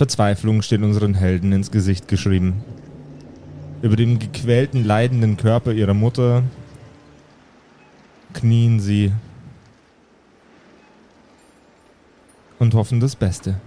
Verzweiflung 0.00 0.62
steht 0.62 0.80
unseren 0.80 1.12
Helden 1.12 1.52
ins 1.52 1.70
Gesicht 1.70 2.08
geschrieben. 2.08 2.64
Über 3.82 3.96
dem 3.96 4.18
gequälten, 4.18 4.82
leidenden 4.82 5.36
Körper 5.36 5.72
ihrer 5.72 5.92
Mutter 5.92 6.42
knien 8.32 8.80
sie 8.80 9.12
und 12.58 12.72
hoffen 12.72 12.98
das 13.00 13.14
Beste. 13.14 13.60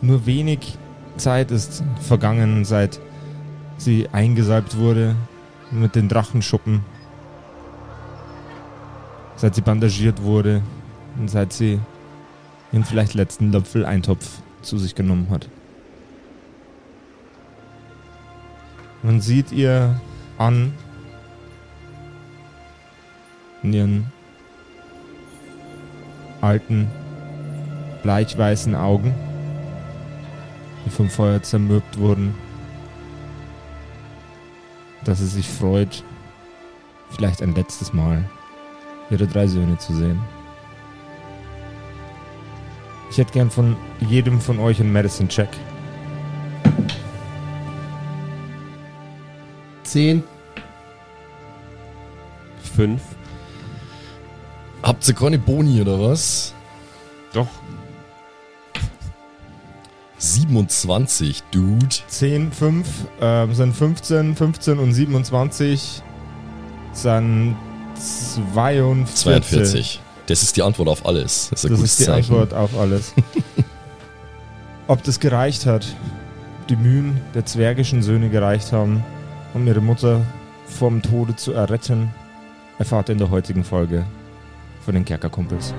Nur 0.00 0.24
wenig 0.24 0.78
Zeit 1.18 1.50
ist 1.50 1.84
vergangen, 2.00 2.64
seit 2.64 2.98
sie 3.76 4.08
eingesalbt 4.08 4.78
wurde 4.78 5.16
mit 5.70 5.96
den 5.96 6.08
Drachenschuppen, 6.08 6.80
seit 9.36 9.54
sie 9.54 9.60
bandagiert 9.60 10.22
wurde 10.22 10.62
und 11.18 11.28
seit 11.28 11.52
sie 11.52 11.78
den 12.72 12.84
vielleicht 12.84 13.14
letzten 13.14 13.52
Löpfel 13.52 13.84
Eintopf 13.84 14.40
zu 14.62 14.78
sich 14.78 14.94
genommen 14.94 15.28
hat. 15.30 15.48
Man 19.02 19.20
sieht 19.20 19.52
ihr 19.52 20.00
an 20.38 20.72
in 23.62 23.72
ihren 23.72 24.12
alten, 26.40 26.88
bleichweißen 28.02 28.74
Augen, 28.74 29.14
die 30.84 30.90
vom 30.90 31.08
Feuer 31.08 31.42
zermürbt 31.42 31.98
wurden, 31.98 32.34
dass 35.04 35.18
sie 35.18 35.26
sich 35.26 35.48
freut, 35.48 36.02
vielleicht 37.10 37.42
ein 37.42 37.54
letztes 37.54 37.92
Mal 37.92 38.24
ihre 39.10 39.26
drei 39.26 39.46
Söhne 39.46 39.78
zu 39.78 39.94
sehen. 39.94 40.20
Ich 43.12 43.18
hätte 43.18 43.34
gern 43.34 43.50
von 43.50 43.76
jedem 44.00 44.40
von 44.40 44.58
euch 44.58 44.80
einen 44.80 44.90
Medicine-Check. 44.90 45.50
Zehn. 49.82 50.24
Fünf. 52.74 53.02
Habt 54.82 55.06
ihr 55.06 55.14
keine 55.14 55.38
Boni 55.38 55.82
oder 55.82 56.00
was? 56.00 56.54
Doch. 57.34 57.48
27, 60.16 61.42
Dude. 61.50 61.88
10, 62.06 62.50
5 62.50 62.88
ähm, 63.20 63.54
sind 63.54 63.76
15, 63.76 64.36
15 64.36 64.78
und 64.78 64.94
27 64.94 66.02
sind 66.94 67.56
42. 67.94 69.14
42. 69.14 70.00
Das 70.26 70.42
ist 70.42 70.56
die 70.56 70.62
Antwort 70.62 70.88
auf 70.88 71.04
alles. 71.06 71.48
Das 71.50 71.64
ist 71.64 71.72
Das 71.72 71.80
ist 71.80 72.00
die 72.00 72.04
Zeichen. 72.04 72.32
Antwort 72.34 72.54
auf 72.54 72.78
alles. 72.78 73.12
Ob 74.88 75.02
das 75.02 75.20
gereicht 75.20 75.66
hat, 75.66 75.86
ob 76.60 76.66
die 76.68 76.76
Mühen 76.76 77.20
der 77.34 77.44
zwergischen 77.46 78.02
Söhne 78.02 78.28
gereicht 78.28 78.72
haben, 78.72 79.04
um 79.54 79.66
ihre 79.66 79.80
Mutter 79.80 80.20
vom 80.66 81.02
Tode 81.02 81.36
zu 81.36 81.52
erretten, 81.52 82.10
erfahrt 82.78 83.08
ihr 83.08 83.12
in 83.12 83.18
der 83.18 83.30
heutigen 83.30 83.64
Folge 83.64 84.04
von 84.84 84.94
den 84.94 85.04
Kerkerkumpels. 85.04 85.72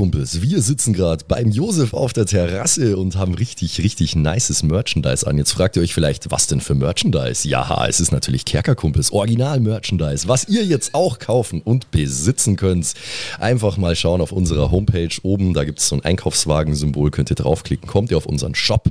Hörerkumpels, 0.00 0.40
wir 0.40 0.62
sitzen 0.62 0.94
gerade 0.94 1.26
beim 1.28 1.50
Josef 1.50 1.92
auf 1.92 2.14
der 2.14 2.24
Terrasse 2.24 2.96
und 2.96 3.16
haben 3.16 3.34
richtig, 3.34 3.82
richtig 3.82 4.16
nices 4.16 4.62
Merchandise 4.62 5.26
an. 5.26 5.36
Jetzt 5.36 5.52
fragt 5.52 5.76
ihr 5.76 5.82
euch 5.82 5.92
vielleicht, 5.92 6.30
was 6.30 6.46
denn 6.46 6.62
für 6.62 6.74
Merchandise? 6.74 7.46
Ja, 7.46 7.86
es 7.86 8.00
ist 8.00 8.10
natürlich 8.10 8.46
Kerkerkumpels, 8.46 9.12
Original-Merchandise, 9.12 10.26
was 10.26 10.48
ihr 10.48 10.64
jetzt 10.64 10.94
auch 10.94 11.18
kaufen 11.18 11.60
und 11.60 11.90
besitzen 11.90 12.56
könnt. 12.56 12.94
Einfach 13.38 13.76
mal 13.76 13.94
schauen 13.94 14.22
auf 14.22 14.32
unserer 14.32 14.70
Homepage 14.70 15.14
oben, 15.22 15.52
da 15.52 15.64
gibt 15.64 15.80
es 15.80 15.88
so 15.88 15.96
ein 15.96 16.02
Einkaufswagen-Symbol, 16.02 17.10
könnt 17.10 17.28
ihr 17.28 17.36
draufklicken, 17.36 17.86
kommt 17.86 18.10
ihr 18.10 18.16
auf 18.16 18.24
unseren 18.24 18.54
Shop. 18.54 18.88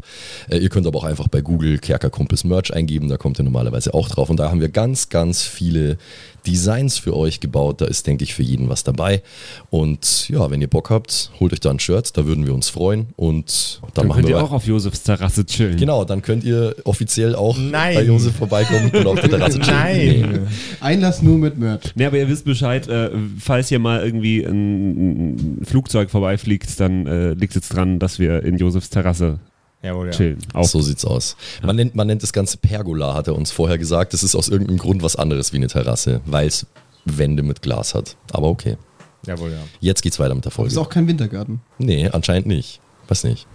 Äh, 0.48 0.60
ihr 0.60 0.70
könnt 0.70 0.86
aber 0.86 1.00
auch 1.00 1.06
einfach 1.06 1.28
bei 1.28 1.42
Google 1.42 1.80
Kerkerkumpels 1.80 2.44
Merch 2.44 2.72
eingeben, 2.72 3.10
da 3.10 3.18
kommt 3.18 3.40
ihr 3.40 3.44
normalerweise 3.46 3.96
auch 3.96 4.10
drauf. 4.10 4.30
Und 4.30 4.38
da 4.38 4.52
haben 4.52 4.62
wir 4.62 4.70
ganz, 4.70 5.10
ganz 5.10 5.42
viele 5.42 5.98
Designs 6.46 6.98
für 6.98 7.16
euch 7.16 7.40
gebaut. 7.40 7.82
Da 7.82 7.86
ist, 7.86 8.08
denke 8.08 8.24
ich, 8.24 8.34
für 8.34 8.44
jeden 8.44 8.70
was 8.70 8.84
dabei. 8.84 9.22
Und 9.70 10.30
ja, 10.30 10.50
wenn 10.50 10.62
ihr 10.62 10.70
Bock 10.70 10.90
habt, 10.90 10.99
holt 11.40 11.54
euch 11.54 11.60
da 11.60 11.70
ein 11.70 11.80
Shirt, 11.80 12.18
da 12.18 12.26
würden 12.26 12.46
wir 12.46 12.54
uns 12.54 12.70
freuen. 12.70 13.08
Und 13.16 13.80
dann, 13.82 13.92
Dann 13.94 14.08
machen 14.08 14.18
könnt 14.18 14.28
wir 14.30 14.38
ihr 14.38 14.44
auch 14.44 14.52
auf 14.52 14.66
Josefs 14.66 15.04
Terrasse 15.04 15.46
chillen. 15.46 15.78
Genau, 15.78 16.06
dann 16.06 16.22
könnt 16.22 16.44
ihr 16.44 16.76
offiziell 16.84 17.36
auch 17.36 17.58
Nein. 17.58 17.96
bei 17.96 18.04
Josef 18.04 18.36
vorbeikommen 18.36 18.92
und 18.92 19.08
auf 19.08 19.20
der 19.20 19.30
Terrasse 19.30 19.60
chillen. 19.60 19.98
Nee. 19.98 20.22
Nein! 20.22 20.48
Einlass 20.80 21.22
nur 21.22 21.38
mit 21.38 21.58
Merch. 21.58 21.96
Ne, 21.96 22.08
aber 22.08 22.18
ihr 22.18 22.28
wisst 22.28 22.46
Bescheid, 22.46 22.88
äh, 22.88 23.12
falls 23.40 23.70
hier 23.70 23.80
mal 23.80 24.04
irgendwie 24.04 24.44
ein, 24.44 25.60
ein 25.62 25.66
Flugzeug 25.66 26.10
vorbeifliegt, 26.10 26.80
dann 26.80 27.08
äh, 27.08 27.34
liegt 27.34 27.52
es 27.52 27.56
jetzt 27.56 27.70
dran, 27.70 28.00
dass 28.00 28.20
wir 28.20 28.44
in 28.44 28.58
Josefs 28.58 28.90
Terrasse 28.90 29.40
Jawohl, 29.82 30.08
ja. 30.08 30.12
chillen. 30.12 30.40
Auch 30.54 30.66
So 30.66 30.82
sieht's 30.82 31.06
aus. 31.06 31.38
Man 31.64 31.76
nennt, 31.76 31.96
man 31.96 32.08
nennt 32.08 32.22
das 32.24 32.34
Ganze 32.34 32.58
Pergola, 32.58 33.14
hat 33.14 33.28
er 33.28 33.36
uns 33.36 33.52
vorher 33.52 33.78
gesagt. 33.78 34.14
Das 34.14 34.24
ist 34.24 34.36
aus 34.36 34.50
irgendeinem 34.50 34.78
Grund 34.78 35.02
was 35.04 35.16
anderes 35.16 35.54
wie 35.54 35.58
eine 35.58 35.68
Terrasse, 35.68 36.22
weil 36.26 36.48
es 36.48 36.66
Wände 37.06 37.44
mit 37.44 37.62
Glas 37.62 37.96
hat. 37.96 38.18
Aber 38.32 38.48
okay. 38.48 38.78
Jawohl, 39.26 39.52
ja. 39.52 39.60
Jetzt 39.80 40.02
geht's 40.02 40.20
weiter 40.20 40.34
mit 40.36 40.46
der 40.46 40.50
Ist 40.52 40.56
Folge. 40.56 40.80
auch 40.80 40.90
kein 40.90 41.08
Wintergarten. 41.08 41.62
Nee, 41.78 42.10
anscheinend 42.10 42.48
nicht. 42.48 42.80
Weiß 43.08 43.24
nicht. 43.26 43.48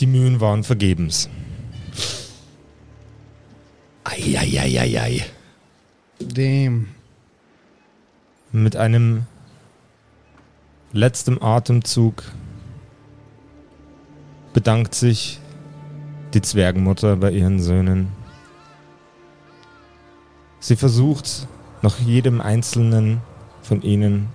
Die 0.00 0.06
Mühen 0.06 0.40
waren 0.40 0.64
vergebens. 0.64 1.28
Eieieiei. 4.04 5.24
Damn. 6.18 6.88
Mit 8.52 8.76
einem 8.76 9.26
letzten 10.92 11.42
Atemzug 11.42 12.22
bedankt 14.52 14.94
sich 14.94 15.40
die 16.34 16.42
Zwergenmutter 16.42 17.16
bei 17.16 17.30
ihren 17.30 17.60
Söhnen. 17.60 18.08
Sie 20.60 20.76
versucht, 20.76 21.46
noch 21.84 21.98
jedem 21.98 22.40
einzelnen 22.40 23.20
von 23.62 23.82
ihnen 23.82 24.28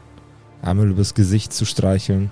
einmal 0.62 0.88
übers 0.90 1.16
Gesicht 1.16 1.52
zu 1.52 1.66
streicheln. 1.66 2.30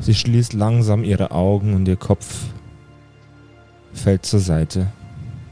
Sie 0.00 0.14
schließt 0.14 0.52
langsam 0.52 1.04
ihre 1.04 1.30
Augen 1.30 1.74
und 1.74 1.86
ihr 1.86 1.96
Kopf 1.96 2.26
fällt 3.92 4.26
zur 4.26 4.40
Seite. 4.40 4.88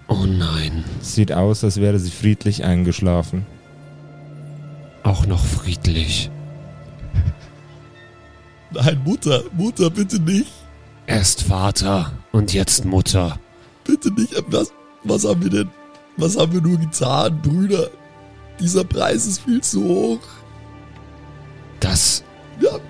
Oh 0.08 0.26
nein, 0.26 0.84
Sieht 1.00 1.32
aus, 1.32 1.62
als 1.62 1.80
wäre 1.80 2.00
sie 2.00 2.10
friedlich 2.10 2.64
eingeschlafen. 2.64 3.46
auch 5.04 5.24
noch 5.24 5.44
friedlich. 5.44 6.30
Nein, 8.72 9.00
Mutter, 9.04 9.42
Mutter, 9.56 9.88
bitte 9.90 10.18
nicht. 10.20 10.50
Erst 11.06 11.42
Vater 11.42 12.12
und 12.32 12.52
jetzt 12.52 12.84
Mutter. 12.84 13.38
Bitte 13.84 14.12
nicht. 14.12 14.34
Was, 14.48 14.72
was 15.04 15.24
haben 15.24 15.42
wir 15.42 15.50
denn? 15.50 15.70
Was 16.16 16.36
haben 16.36 16.52
wir 16.52 16.60
nur 16.60 16.78
getan, 16.78 17.40
Brüder? 17.42 17.88
Dieser 18.58 18.84
Preis 18.84 19.26
ist 19.26 19.42
viel 19.42 19.60
zu 19.62 19.82
hoch. 19.82 20.20
Das 21.80 22.22
Wir 22.58 22.72
haben, 22.72 22.82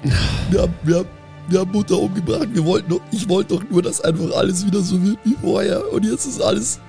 wir 0.51 0.62
haben, 0.62 0.75
wir 0.83 0.97
haben, 0.99 1.09
wir 1.49 1.61
haben 1.61 1.71
Mutter 1.71 1.99
umgebracht. 1.99 2.49
Wir 2.53 2.65
wollten 2.65 2.91
doch, 2.91 3.01
ich 3.12 3.29
wollte 3.29 3.55
doch 3.55 3.62
nur, 3.71 3.83
dass 3.83 4.01
einfach 4.01 4.35
alles 4.37 4.67
wieder 4.67 4.81
so 4.81 5.01
wird 5.03 5.19
wie 5.25 5.37
vorher. 5.41 5.93
Und 5.93 6.05
jetzt 6.05 6.27
ist 6.27 6.41
alles 6.41 6.81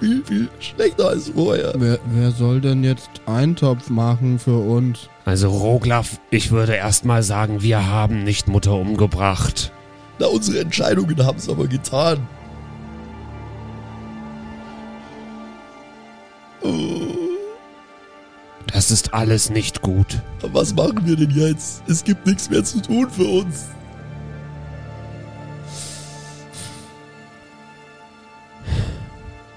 viel, 0.00 0.22
viel 0.24 0.48
schlechter 0.58 1.08
als 1.08 1.30
vorher. 1.30 1.72
Wer, 1.78 1.98
wer 2.12 2.30
soll 2.30 2.60
denn 2.60 2.84
jetzt 2.84 3.08
Eintopf 3.24 3.88
machen 3.88 4.38
für 4.38 4.58
uns? 4.58 5.08
Also 5.24 5.48
Roglaf, 5.48 6.20
ich 6.30 6.50
würde 6.50 6.74
erstmal 6.74 7.22
sagen, 7.22 7.62
wir 7.62 7.86
haben 7.86 8.22
nicht 8.24 8.48
Mutter 8.48 8.74
umgebracht. 8.74 9.72
Na, 10.18 10.26
unsere 10.26 10.60
Entscheidungen 10.60 11.24
haben 11.24 11.38
es 11.38 11.48
aber 11.48 11.66
getan. 11.66 12.18
Ist 18.94 19.12
alles 19.12 19.50
nicht 19.50 19.82
gut. 19.82 20.22
Was 20.40 20.72
machen 20.72 21.04
wir 21.04 21.16
denn 21.16 21.30
jetzt? 21.30 21.82
Es 21.88 22.04
gibt 22.04 22.24
nichts 22.26 22.48
mehr 22.48 22.62
zu 22.62 22.80
tun 22.80 23.10
für 23.10 23.26
uns. 23.26 23.66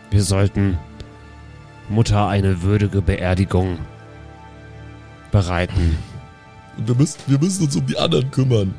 Wir 0.09 0.23
sollten 0.23 0.79
Mutter 1.87 2.27
eine 2.27 2.63
würdige 2.63 3.03
Beerdigung 3.03 3.77
bereiten. 5.31 5.99
Und 6.75 6.87
wir 6.87 6.95
müssen, 6.95 7.19
wir 7.27 7.37
müssen 7.37 7.65
uns 7.65 7.75
um 7.75 7.85
die 7.85 7.97
anderen 7.97 8.31
kümmern, 8.31 8.73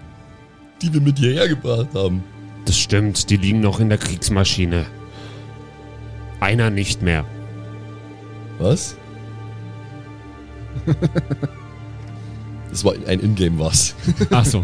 die 0.82 0.92
wir 0.92 1.00
mit 1.00 1.20
hierher 1.20 1.46
gebracht 1.46 1.94
haben. 1.94 2.24
Das 2.64 2.76
stimmt, 2.76 3.30
die 3.30 3.36
liegen 3.36 3.60
noch 3.60 3.78
in 3.78 3.90
der 3.90 3.98
Kriegsmaschine. 3.98 4.86
Einer 6.40 6.70
nicht 6.70 7.00
mehr. 7.00 7.24
Was? 8.58 8.96
das 12.70 12.84
war 12.84 12.94
ein 13.06 13.20
Ingame 13.20 13.58
was. 13.58 13.94
Ach 14.30 14.44
so. 14.44 14.62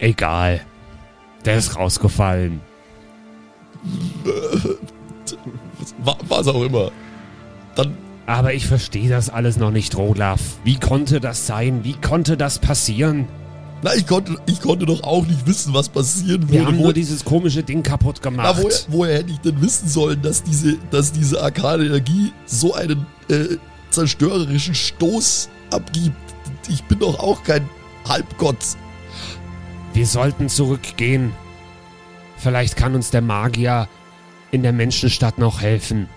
Egal. 0.00 0.60
Der 1.44 1.56
ist 1.56 1.76
rausgefallen. 1.76 2.60
Wa- 6.02 6.18
Was 6.28 6.48
auch 6.48 6.62
immer. 6.62 6.90
Dann, 7.74 7.94
Aber 8.26 8.54
ich 8.54 8.66
verstehe 8.66 9.08
das 9.08 9.30
alles 9.30 9.56
noch 9.56 9.70
nicht, 9.70 9.96
Rodlaf. 9.96 10.40
Wie 10.64 10.78
konnte 10.78 11.20
das 11.20 11.46
sein? 11.46 11.84
Wie 11.84 11.94
konnte 11.94 12.36
das 12.36 12.58
passieren? 12.58 13.26
na, 13.82 13.94
ich 13.94 14.06
konnte, 14.06 14.36
ich 14.46 14.60
konnte 14.62 14.86
doch 14.86 15.02
auch 15.04 15.26
nicht 15.26 15.46
wissen, 15.46 15.74
was 15.74 15.90
passieren 15.90 16.48
Wir 16.48 16.60
würde. 16.60 16.66
haben 16.66 16.78
Wo- 16.78 16.84
nur 16.84 16.92
dieses 16.94 17.24
komische 17.24 17.62
Ding 17.62 17.82
kaputt 17.82 18.16
Na, 18.24 18.30
gemacht. 18.30 18.56
woher, 18.62 18.76
woher 18.88 19.18
hätte 19.18 19.30
ich 19.32 19.38
denn 19.40 19.60
wissen 19.60 19.86
sollen, 19.88 20.20
dass 20.22 20.42
diese, 20.42 20.76
dass 20.90 21.12
diese 21.12 21.40
arkane 21.42 21.84
Energie 21.84 22.32
so 22.46 22.74
einen 22.74 23.06
äh, 23.28 23.56
zerstörerischen 23.96 24.74
Stoß 24.74 25.48
abgibt? 25.70 26.16
Ich 26.68 26.84
bin 26.84 26.98
doch 26.98 27.18
auch 27.18 27.42
kein 27.42 27.68
Halbgott. 28.08 28.76
Wir 29.94 30.06
sollten 30.06 30.48
zurückgehen. 30.48 31.32
Vielleicht 32.36 32.76
kann 32.76 32.94
uns 32.94 33.10
der 33.10 33.22
Magier 33.22 33.88
in 34.50 34.62
der 34.62 34.72
Menschenstadt 34.72 35.38
noch 35.38 35.60
helfen. 35.60 36.08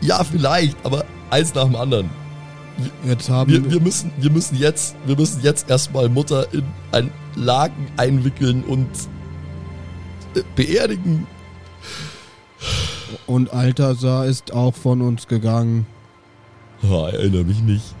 Ja, 0.00 0.24
vielleicht, 0.24 0.76
aber 0.84 1.04
eins 1.30 1.54
nach 1.54 1.64
dem 1.64 1.76
anderen. 1.76 2.10
Jetzt 3.04 3.30
haben 3.30 3.52
Wir, 3.52 3.70
wir, 3.70 3.80
müssen, 3.80 4.10
wir 4.18 4.30
müssen 4.30 4.56
jetzt, 4.56 4.96
wir 5.06 5.16
müssen 5.16 5.40
jetzt 5.42 5.70
erstmal 5.70 6.08
Mutter 6.08 6.52
in 6.52 6.64
ein 6.90 7.10
Laken 7.36 7.86
einwickeln 7.96 8.64
und 8.64 8.88
äh, 10.34 10.42
beerdigen. 10.56 11.26
Und 13.26 13.52
Altasar 13.52 14.26
ist 14.26 14.52
auch 14.52 14.74
von 14.74 15.02
uns 15.02 15.26
gegangen. 15.26 15.86
Ah, 16.82 17.08
erinnere 17.10 17.44
mich 17.44 17.60
nicht. 17.62 17.94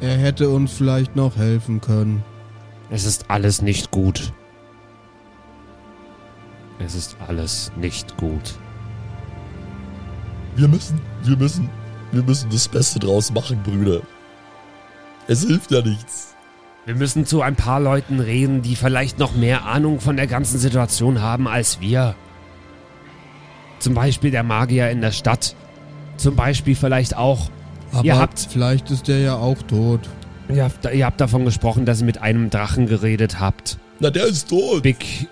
Er 0.00 0.16
hätte 0.16 0.50
uns 0.50 0.72
vielleicht 0.72 1.16
noch 1.16 1.36
helfen 1.36 1.80
können. 1.80 2.22
Es 2.90 3.04
ist 3.04 3.30
alles 3.30 3.62
nicht 3.62 3.90
gut. 3.90 4.32
Es 6.78 6.94
ist 6.94 7.16
alles 7.26 7.72
nicht 7.76 8.16
gut. 8.16 8.54
Wir 10.56 10.68
müssen, 10.68 11.00
wir 11.24 11.36
müssen, 11.36 11.68
wir 12.12 12.22
müssen 12.22 12.50
das 12.50 12.68
Beste 12.68 12.98
draus 12.98 13.32
machen, 13.32 13.62
Brüder. 13.62 14.00
Es 15.26 15.44
hilft 15.44 15.70
ja 15.70 15.82
nichts. 15.82 16.34
Wir 16.84 16.94
müssen 16.94 17.26
zu 17.26 17.42
ein 17.42 17.56
paar 17.56 17.80
Leuten 17.80 18.20
reden, 18.20 18.62
die 18.62 18.76
vielleicht 18.76 19.18
noch 19.18 19.34
mehr 19.34 19.64
Ahnung 19.64 20.00
von 20.00 20.16
der 20.16 20.28
ganzen 20.28 20.58
Situation 20.58 21.20
haben 21.20 21.48
als 21.48 21.80
wir. 21.80 22.14
Zum 23.78 23.94
Beispiel 23.94 24.30
der 24.30 24.42
Magier 24.42 24.90
in 24.90 25.00
der 25.00 25.12
Stadt. 25.12 25.54
Zum 26.16 26.34
Beispiel 26.36 26.74
vielleicht 26.74 27.16
auch. 27.16 27.50
Aber 27.92 28.04
Ihr 28.04 28.18
habt- 28.18 28.48
vielleicht 28.50 28.90
ist 28.90 29.08
der 29.08 29.18
ja 29.20 29.36
auch 29.36 29.60
tot. 29.62 30.00
Ihr 30.48 30.64
habt, 30.64 30.84
ihr 30.92 31.04
habt 31.06 31.20
davon 31.20 31.44
gesprochen, 31.44 31.84
dass 31.86 32.00
ihr 32.00 32.06
mit 32.06 32.18
einem 32.22 32.50
Drachen 32.50 32.86
geredet 32.86 33.40
habt. 33.40 33.78
Na, 34.00 34.10
der 34.10 34.26
ist 34.26 34.48
tot. 34.48 34.82
Big. 34.82 35.28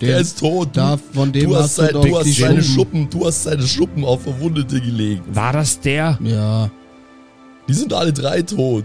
der 0.00 0.18
ist 0.18 0.38
tot. 0.38 0.70
Da, 0.74 0.96
von 1.12 1.32
dem 1.32 1.48
du 1.50 1.56
hast, 1.56 1.62
hast 1.62 1.78
du 1.78 1.82
sein, 1.82 1.92
doch 1.94 2.04
du 2.04 2.16
hast 2.18 2.24
die 2.26 2.32
seine 2.32 2.62
Schuppen. 2.62 2.74
Schuppen, 3.02 3.10
du 3.10 3.26
hast 3.26 3.42
seine 3.44 3.62
Schuppen 3.66 4.04
auf 4.04 4.22
Verwundete 4.22 4.80
gelegt. 4.80 5.22
War 5.34 5.52
das 5.52 5.80
der? 5.80 6.18
Ja, 6.22 6.70
Die 7.68 7.72
sind 7.74 7.92
alle 7.94 8.12
drei 8.12 8.42
tot. 8.42 8.84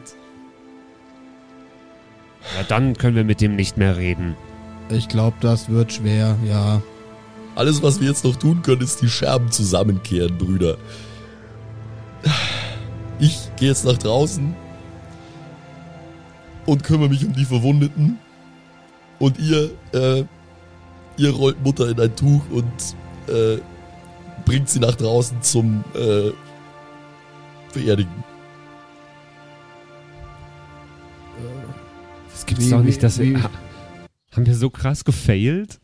Ja, 2.57 2.63
dann 2.67 2.95
können 2.95 3.15
wir 3.15 3.23
mit 3.23 3.41
dem 3.41 3.55
nicht 3.55 3.77
mehr 3.77 3.97
reden. 3.97 4.35
ich 4.89 5.07
glaube, 5.09 5.35
das 5.41 5.69
wird 5.69 5.93
schwer, 5.93 6.35
ja. 6.47 6.81
Alles, 7.59 7.83
was 7.83 7.99
wir 7.99 8.07
jetzt 8.07 8.23
noch 8.23 8.37
tun 8.37 8.61
können, 8.61 8.79
ist 8.81 9.01
die 9.01 9.09
Scherben 9.09 9.51
zusammenkehren, 9.51 10.37
Brüder. 10.37 10.77
Ich 13.19 13.37
gehe 13.57 13.67
jetzt 13.67 13.83
nach 13.83 13.97
draußen 13.97 14.55
und 16.65 16.83
kümmere 16.85 17.09
mich 17.09 17.25
um 17.25 17.33
die 17.33 17.43
Verwundeten. 17.43 18.17
Und 19.19 19.37
ihr, 19.39 19.71
äh, 19.91 20.23
ihr 21.17 21.31
rollt 21.31 21.61
Mutter 21.61 21.89
in 21.89 21.99
ein 21.99 22.15
Tuch 22.15 22.41
und 22.49 22.71
äh, 23.27 23.57
bringt 24.45 24.69
sie 24.69 24.79
nach 24.79 24.95
draußen 24.95 25.41
zum 25.41 25.83
äh, 25.95 26.31
Beerdigen. 27.73 28.23
Das 32.31 32.45
gibt's 32.45 32.67
Wie- 32.67 32.69
doch 32.69 32.83
nicht, 32.83 33.03
dass 33.03 33.19
wie- 33.19 33.31
wir. 33.33 33.43
Ha- 33.43 33.49
Haben 34.31 34.45
wir 34.45 34.55
so 34.55 34.69
krass 34.69 35.03
gefailt? 35.03 35.81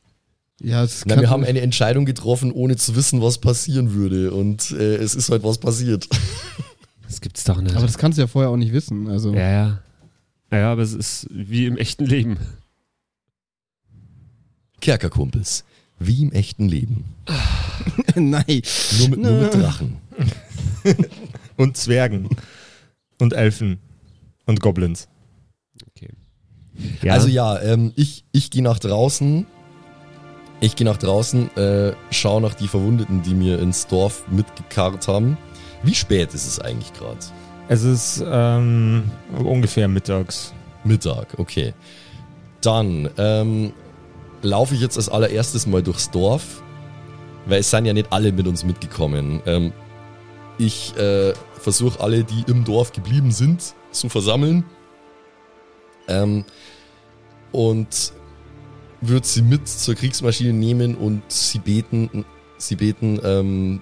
Ja, 0.61 0.83
es 0.83 1.05
Na, 1.05 1.15
kann, 1.15 1.21
wir 1.21 1.29
haben 1.29 1.43
eine 1.43 1.61
Entscheidung 1.61 2.05
getroffen, 2.05 2.51
ohne 2.51 2.77
zu 2.77 2.95
wissen, 2.95 3.21
was 3.21 3.39
passieren 3.39 3.93
würde. 3.93 4.31
Und 4.33 4.71
äh, 4.71 4.95
es 4.95 5.13
ist 5.15 5.29
halt 5.29 5.43
was 5.43 5.57
passiert. 5.57 6.07
Das 7.07 7.21
gibt's 7.21 7.43
doch 7.43 7.61
nicht. 7.61 7.75
aber 7.75 7.85
das 7.85 7.99
kannst 7.99 8.17
du 8.17 8.23
ja 8.23 8.27
vorher 8.27 8.49
auch 8.49 8.57
nicht 8.57 8.73
wissen. 8.73 9.07
Also 9.07 9.31
ja, 9.35 9.51
ja. 9.51 9.79
Ja, 10.51 10.71
aber 10.71 10.81
es 10.81 10.93
ist 10.93 11.27
wie 11.29 11.67
im 11.67 11.77
echten 11.77 12.03
Leben. 12.03 12.37
Kerkerkumpels. 14.81 15.65
Wie 15.99 16.23
im 16.23 16.31
echten 16.31 16.67
Leben. 16.67 17.05
nein. 18.15 18.61
Nur 18.97 19.09
mit, 19.09 19.19
nur 19.19 19.31
mit 19.33 19.53
Drachen. 19.53 19.97
Und 21.57 21.77
Zwergen. 21.77 22.27
Und 23.19 23.33
Elfen. 23.33 23.77
Und 24.47 24.59
Goblins. 24.59 25.07
Ja. 27.01 27.13
Also 27.13 27.27
ja, 27.27 27.61
ähm, 27.61 27.93
ich, 27.95 28.25
ich 28.31 28.51
gehe 28.51 28.63
nach 28.63 28.79
draußen. 28.79 29.45
Ich 30.61 30.75
gehe 30.75 30.85
nach 30.85 30.97
draußen, 30.97 31.55
äh, 31.57 31.93
schau 32.11 32.39
nach 32.39 32.53
die 32.53 32.67
Verwundeten, 32.67 33.21
die 33.21 33.33
mir 33.33 33.59
ins 33.59 33.87
Dorf 33.87 34.23
mitgekarrt 34.29 35.07
haben. 35.07 35.37
Wie 35.83 35.93
spät 35.93 36.33
ist 36.33 36.47
es 36.47 36.59
eigentlich 36.59 36.93
gerade? 36.93 37.19
Es 37.67 37.83
ist 37.83 38.23
ähm, 38.25 39.11
ungefähr 39.37 39.87
mittags. 39.87 40.53
Mittag, 40.83 41.35
okay. 41.37 41.73
Dann 42.61 43.09
ähm, 43.17 43.73
laufe 44.41 44.75
ich 44.75 44.81
jetzt 44.81 44.97
als 44.97 45.09
allererstes 45.09 45.67
mal 45.67 45.83
durchs 45.83 46.09
Dorf, 46.11 46.61
weil 47.45 47.59
es 47.59 47.71
sind 47.71 47.85
ja 47.85 47.93
nicht 47.93 48.11
alle 48.11 48.31
mit 48.31 48.47
uns 48.47 48.63
mitgekommen. 48.63 49.41
Ähm, 49.45 49.73
ich 50.57 50.95
äh, 50.97 51.33
versuche 51.59 51.99
alle, 51.99 52.23
die 52.23 52.43
im 52.47 52.63
Dorf 52.63 52.93
geblieben 52.93 53.31
sind, 53.31 53.73
zu 53.91 54.09
versammeln. 54.09 54.63
Ähm, 56.07 56.45
und 57.51 58.13
würde 59.01 59.25
sie 59.25 59.41
mit 59.41 59.67
zur 59.67 59.95
Kriegsmaschine 59.95 60.53
nehmen 60.53 60.95
und 60.95 61.23
sie 61.27 61.59
beten, 61.59 62.25
sie 62.57 62.75
beten, 62.75 63.19
ähm, 63.23 63.81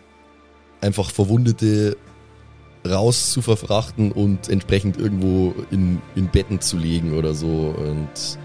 einfach 0.81 1.11
Verwundete 1.11 1.97
raus 2.85 3.31
zu 3.31 3.41
verfrachten 3.41 4.11
und 4.11 4.49
entsprechend 4.49 4.97
irgendwo 4.97 5.53
in, 5.71 6.01
in 6.15 6.27
Betten 6.27 6.59
zu 6.59 6.77
legen 6.77 7.13
oder 7.13 7.33
so 7.33 7.73
und, 7.77 8.37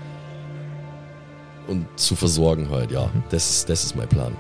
und 1.67 1.87
zu 1.97 2.15
versorgen 2.15 2.71
halt, 2.71 2.93
ja. 2.93 3.11
Das 3.31 3.51
ist, 3.51 3.69
das 3.69 3.85
ist 3.85 3.97
mein 3.97 4.09
Plan. 4.09 4.33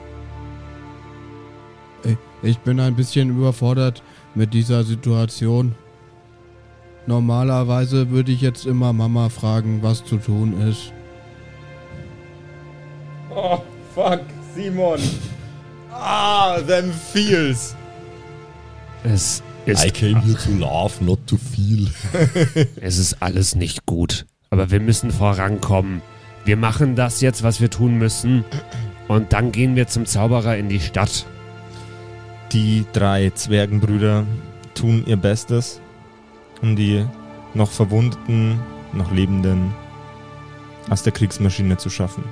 Ich 2.43 2.59
bin 2.59 2.79
ein 2.79 2.95
bisschen 2.95 3.31
überfordert 3.31 4.03
mit 4.35 4.55
dieser 4.55 4.85
Situation. 4.85 5.75
Normalerweise 7.07 8.11
würde 8.11 8.31
ich 8.31 8.41
jetzt 8.41 8.67
immer 8.67 8.93
Mama 8.93 9.29
fragen, 9.29 9.83
was 9.83 10.05
zu 10.05 10.19
tun 10.19 10.61
ist. 10.61 10.93
Oh, 13.41 13.63
fuck, 13.95 14.21
Simon. 14.53 14.99
Ah, 15.93 16.61
them 16.67 16.91
feels. 16.93 17.77
es 19.05 19.45
ist, 19.65 19.85
I 19.85 19.91
came 19.93 20.21
here 20.21 20.37
to 20.37 20.51
laugh, 20.59 21.01
not 21.01 21.21
to 21.29 21.37
feel. 21.37 21.87
es 22.81 22.99
ist 22.99 23.23
alles 23.23 23.55
nicht 23.55 23.87
gut. 23.87 24.27
Aber 24.51 24.73
wir 24.73 24.81
müssen 24.81 25.13
vorankommen. 25.13 26.03
Wir 26.47 26.57
machen 26.57 26.97
das 26.97 27.21
jetzt, 27.21 27.45
was 27.45 27.61
wir 27.61 27.71
tun 27.71 27.97
müssen. 27.97 28.45
Und 29.07 29.33
dann 29.33 29.53
gehen 29.53 29.77
wir 29.77 29.87
zum 29.87 30.05
Zauberer 30.05 30.57
in 30.57 30.69
die 30.69 30.81
Stadt. 30.81 31.25
Die 32.51 32.87
drei 32.93 33.31
Zwergenbrüder 33.31 34.27
tun 34.75 35.05
ihr 35.07 35.17
Bestes, 35.17 35.81
um 36.61 36.75
die 36.75 37.07
noch 37.55 37.71
Verwundeten, 37.71 38.59
noch 38.93 39.13
Lebenden 39.13 39.73
aus 40.91 41.05
der 41.05 41.13
Kriegsmaschine 41.13 41.77
zu 41.77 41.89
schaffen. 41.89 42.25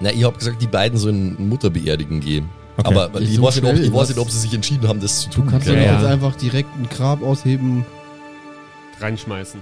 Na, 0.00 0.10
ihr 0.12 0.26
habt 0.26 0.38
gesagt, 0.38 0.62
die 0.62 0.66
beiden 0.66 0.98
sollen 0.98 1.48
Mutter 1.48 1.70
beerdigen 1.70 2.20
gehen. 2.20 2.48
Okay. 2.76 2.88
Aber 2.94 3.20
ich, 3.20 3.34
so 3.34 3.42
weiß 3.42 3.56
nicht, 3.60 3.64
ob, 3.64 3.76
ich 3.76 3.92
weiß 3.92 4.08
nicht, 4.10 4.18
ob 4.18 4.30
sie 4.30 4.38
sich 4.38 4.54
entschieden 4.54 4.86
haben, 4.86 5.00
das 5.00 5.22
zu 5.22 5.28
Du 5.30 5.34
tun. 5.40 5.46
kannst 5.50 5.66
Keine 5.66 5.80
doch 5.80 5.86
Ja, 5.86 5.92
jetzt 5.94 6.02
ja. 6.04 6.08
einfach 6.10 6.36
direkt 6.36 6.68
ein 6.76 6.88
Grab 6.88 7.22
ausheben. 7.22 7.84
Reinschmeißen. 9.00 9.60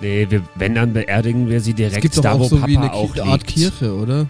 Nee, 0.00 0.26
wir, 0.28 0.42
wenn 0.56 0.74
dann 0.74 0.92
beerdigen 0.92 1.48
wir 1.48 1.60
sie 1.60 1.70
Es 1.70 1.76
direkt 1.76 2.02
gibt 2.02 2.16
doch 2.18 2.22
da, 2.22 2.32
auch 2.32 2.40
wo 2.40 2.44
so 2.44 2.56
Papa 2.56 2.68
wie 2.68 2.76
eine 2.76 2.92
auch 2.92 3.16
Art 3.16 3.26
liegt. 3.42 3.46
Kirche, 3.46 3.94
oder? 3.94 4.26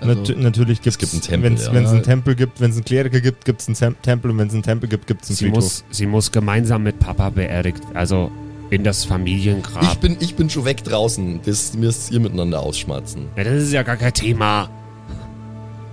Also, 0.00 0.14
Nat 0.14 0.36
natürlich 0.38 0.80
gibt 0.80 0.96
gibt 1.00 1.12
einen 1.12 1.22
Tempel, 1.22 1.50
Wenn 1.50 1.54
es 1.56 1.64
ja. 1.66 1.70
einen 1.72 1.96
Ja. 1.96 2.00
Tempel 2.02 2.36
gibt, 2.36 2.60
wenn 2.60 2.70
es 2.70 2.76
einen 2.76 2.84
Kleriker 2.84 3.20
gibt, 3.20 3.44
gibt 3.44 3.60
es 3.60 3.66
einen 3.66 3.74
Tem 3.74 3.96
Tempel 4.00 4.30
und 4.30 4.38
wenn 4.38 4.46
es 4.46 4.54
einen 4.54 4.62
Tempel 4.62 4.88
gibt, 4.88 5.08
gibt 5.08 5.24
es 5.24 5.30
einen 5.30 5.36
Sie 5.36 5.44
Friedhof. 5.46 5.56
muss, 5.64 5.84
sie 5.90 6.06
muss 6.06 6.30
gemeinsam 6.30 6.84
mit 6.84 7.00
Papa 7.00 7.30
beerdigt, 7.30 7.82
also 7.94 8.30
in 8.70 8.84
das 8.84 9.02
Ich 9.04 9.08
Familiengrab. 9.08 10.00
bin, 10.00 10.16
ich 10.20 10.34
bin 10.36 10.50
schon 10.50 10.64
weg 10.64 10.84
draußen. 10.84 11.40
Das 11.44 11.74
müsst 11.74 12.10
ihr 12.10 12.20
miteinander 12.20 12.60
ausschmatzen. 12.60 13.28
Ja, 13.36 13.44
das 13.44 13.62
ist 13.62 13.72
ja 13.72 13.82
gar 13.82 13.96
kein 13.96 14.12
Thema. 14.12 14.68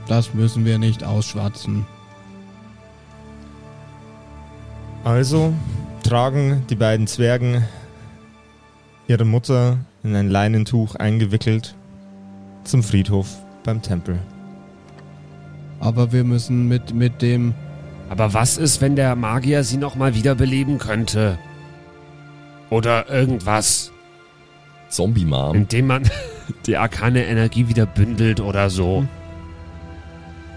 das 0.08 0.34
müssen 0.34 0.66
wir 0.66 0.78
nicht 0.78 1.04
ausschwatzen. 1.04 1.86
Also 5.04 5.54
tragen 6.04 6.64
die 6.70 6.76
beiden 6.76 7.08
Zwergen 7.08 7.64
ihre 9.08 9.26
Mutter 9.26 9.78
in 10.04 10.16
ein 10.16 10.30
Leinentuch 10.30 10.96
eingewickelt 10.96 11.76
zum 12.64 12.82
Friedhof 12.84 13.28
beim 13.64 13.82
Tempel. 13.82 14.20
Aber 15.80 16.12
wir 16.12 16.24
müssen 16.24 16.68
mit, 16.68 16.94
mit 16.94 17.22
dem. 17.22 17.54
Aber 18.10 18.34
was 18.34 18.58
ist, 18.58 18.82
wenn 18.82 18.96
der 18.96 19.16
Magier 19.16 19.64
sie 19.64 19.78
nochmal 19.78 20.16
wiederbeleben 20.16 20.78
könnte? 20.80 21.38
Oder 22.76 23.10
irgendwas, 23.10 23.94
Zombie-Mom. 24.90 25.56
indem 25.56 25.88
man 25.88 26.04
die 26.66 26.76
arkane 26.76 27.26
Energie 27.26 27.70
wieder 27.70 27.86
bündelt 27.86 28.42
oder 28.42 28.70
so. 28.70 29.06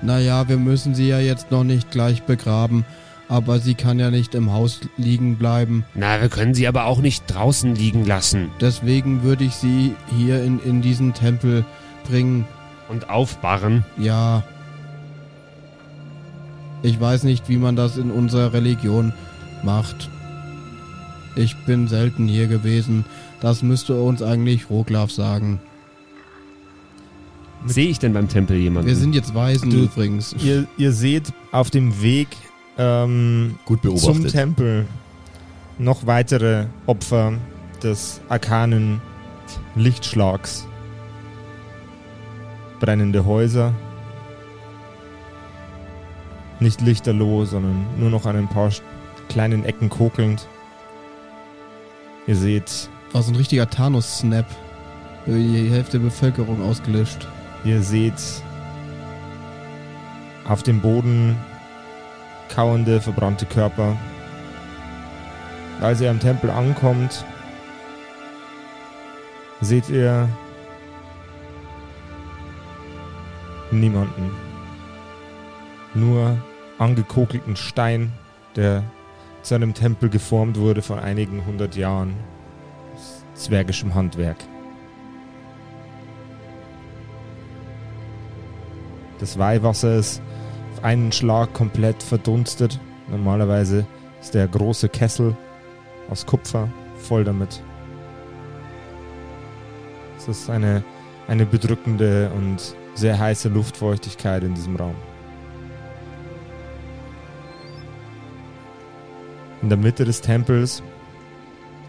Naja, 0.02 0.48
wir 0.48 0.56
müssen 0.56 0.96
sie 0.96 1.06
ja 1.06 1.20
jetzt 1.20 1.52
noch 1.52 1.62
nicht 1.62 1.92
gleich 1.92 2.24
begraben. 2.24 2.84
Aber 3.28 3.60
sie 3.60 3.74
kann 3.74 4.00
ja 4.00 4.10
nicht 4.10 4.34
im 4.34 4.52
Haus 4.52 4.80
liegen 4.96 5.36
bleiben. 5.36 5.84
Na, 5.94 6.20
wir 6.20 6.28
können 6.28 6.54
sie 6.54 6.66
aber 6.66 6.86
auch 6.86 7.00
nicht 7.00 7.24
draußen 7.26 7.74
liegen 7.74 8.04
lassen 8.06 8.48
Deswegen 8.60 9.22
würde 9.22 9.44
ich 9.44 9.54
sie 9.54 9.94
hier 10.16 10.42
in, 10.42 10.58
in 10.60 10.82
diesen 10.82 11.14
Tempel 11.14 11.64
bringen. 12.08 12.46
und 12.88 13.10
aufbarren. 13.10 13.84
Ja. 13.96 14.42
Ich 16.82 16.98
weiß 16.98 17.22
nicht, 17.22 17.48
wie 17.48 17.58
man 17.58 17.76
das 17.76 17.96
in 17.96 18.10
unserer 18.10 18.52
Religion 18.54 19.12
macht. 19.62 20.08
Ich 21.38 21.56
bin 21.56 21.86
selten 21.86 22.26
hier 22.26 22.48
gewesen. 22.48 23.04
Das 23.40 23.62
müsste 23.62 23.94
uns 24.00 24.22
eigentlich 24.22 24.68
Roglaf 24.70 25.10
sagen. 25.12 25.60
Sehe 27.66 27.88
ich 27.88 27.98
denn 27.98 28.12
beim 28.12 28.28
Tempel 28.28 28.56
jemanden? 28.56 28.88
Wir 28.88 28.96
sind 28.96 29.14
jetzt 29.14 29.34
Waisen 29.34 29.70
Du- 29.70 29.84
übrigens. 29.84 30.34
Ihr, 30.42 30.66
ihr 30.76 30.92
seht 30.92 31.32
auf 31.52 31.70
dem 31.70 32.02
Weg 32.02 32.28
ähm, 32.76 33.58
Gut 33.64 33.80
zum. 33.98 34.26
Tempel 34.26 34.86
noch 35.78 36.06
weitere 36.06 36.66
Opfer 36.86 37.34
des 37.82 38.20
arkanen 38.28 39.00
Lichtschlags. 39.76 40.66
Brennende 42.80 43.24
Häuser. 43.24 43.72
Nicht 46.60 46.80
lichterloh, 46.80 47.44
sondern 47.44 47.86
nur 47.98 48.10
noch 48.10 48.26
an 48.26 48.34
ein 48.36 48.48
paar 48.48 48.70
kleinen 49.28 49.64
Ecken 49.64 49.88
kokelnd. 49.88 50.48
Ihr 52.28 52.36
seht, 52.36 52.90
War 53.12 53.22
so 53.22 53.32
ein 53.32 53.36
richtiger 53.36 53.70
Thanos-Snap. 53.70 54.44
Die 55.24 55.70
Hälfte 55.70 55.98
der 55.98 56.04
Bevölkerung 56.04 56.62
ausgelöscht. 56.62 57.26
ihr 57.64 57.82
seht 57.82 58.42
auf 60.46 60.62
dem 60.62 60.80
Boden 60.80 61.36
kauernde, 62.54 63.00
verbrannte 63.00 63.46
Körper. 63.46 63.96
Als 65.80 66.02
ihr 66.02 66.10
am 66.10 66.20
Tempel 66.20 66.50
ankommt, 66.50 67.24
seht 69.62 69.88
ihr 69.88 70.28
niemanden. 73.70 74.30
Nur 75.94 76.36
angekokelten 76.78 77.56
Stein, 77.56 78.12
der 78.54 78.82
zu 79.42 79.54
einem 79.54 79.74
Tempel 79.74 80.08
geformt 80.08 80.58
wurde 80.58 80.82
vor 80.82 81.00
einigen 81.00 81.46
hundert 81.46 81.76
Jahren. 81.76 82.14
Aus 82.94 83.24
Zwergischem 83.34 83.94
Handwerk. 83.94 84.36
Das 89.18 89.38
Weihwasser 89.38 89.96
ist 89.96 90.22
auf 90.74 90.84
einen 90.84 91.12
Schlag 91.12 91.52
komplett 91.52 92.02
verdunstet. 92.02 92.78
Normalerweise 93.08 93.86
ist 94.20 94.34
der 94.34 94.46
große 94.46 94.88
Kessel 94.88 95.36
aus 96.10 96.26
Kupfer 96.26 96.68
voll 96.96 97.24
damit. 97.24 97.62
Es 100.16 100.28
ist 100.28 100.50
eine, 100.50 100.84
eine 101.26 101.46
bedrückende 101.46 102.30
und 102.36 102.74
sehr 102.94 103.18
heiße 103.18 103.48
Luftfeuchtigkeit 103.48 104.42
in 104.42 104.54
diesem 104.54 104.76
Raum. 104.76 104.96
In 109.68 109.76
der 109.76 109.76
Mitte 109.84 110.06
des 110.06 110.22
Tempels 110.22 110.82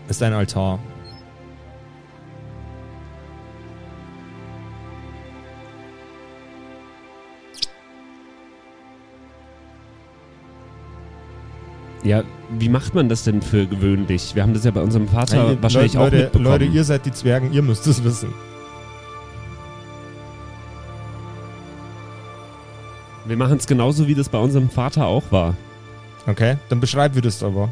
ist 0.09 0.21
ein 0.21 0.33
Altar. 0.33 0.79
Ja, 12.03 12.24
wie 12.57 12.67
macht 12.69 12.95
man 12.95 13.07
das 13.07 13.24
denn 13.24 13.41
für 13.41 13.65
gewöhnlich? 13.65 14.36
Wir 14.36 14.43
haben 14.43 14.53
das 14.53 14.63
ja 14.63 14.71
bei 14.71 14.81
unserem 14.81 15.07
Vater 15.07 15.51
ihr- 15.51 15.62
wahrscheinlich 15.63 15.93
Leute, 15.93 16.15
auch 16.17 16.21
mitbekommen. 16.21 16.45
Leute, 16.45 16.65
ihr 16.65 16.83
seid 16.83 17.05
die 17.05 17.12
Zwergen, 17.12 17.51
ihr 17.53 17.62
müsst 17.62 17.86
es 17.88 18.03
wissen. 18.03 18.33
Wir 23.25 23.38
machen 23.38 23.57
es 23.57 23.67
genauso, 23.67 24.07
wie 24.07 24.15
das 24.15 24.27
bei 24.29 24.38
unserem 24.39 24.69
Vater 24.69 25.05
auch 25.05 25.31
war. 25.31 25.55
Okay, 26.29 26.57
dann 26.69 26.79
beschreib 26.79 27.15
wie 27.15 27.21
das 27.21 27.41
aber. 27.43 27.71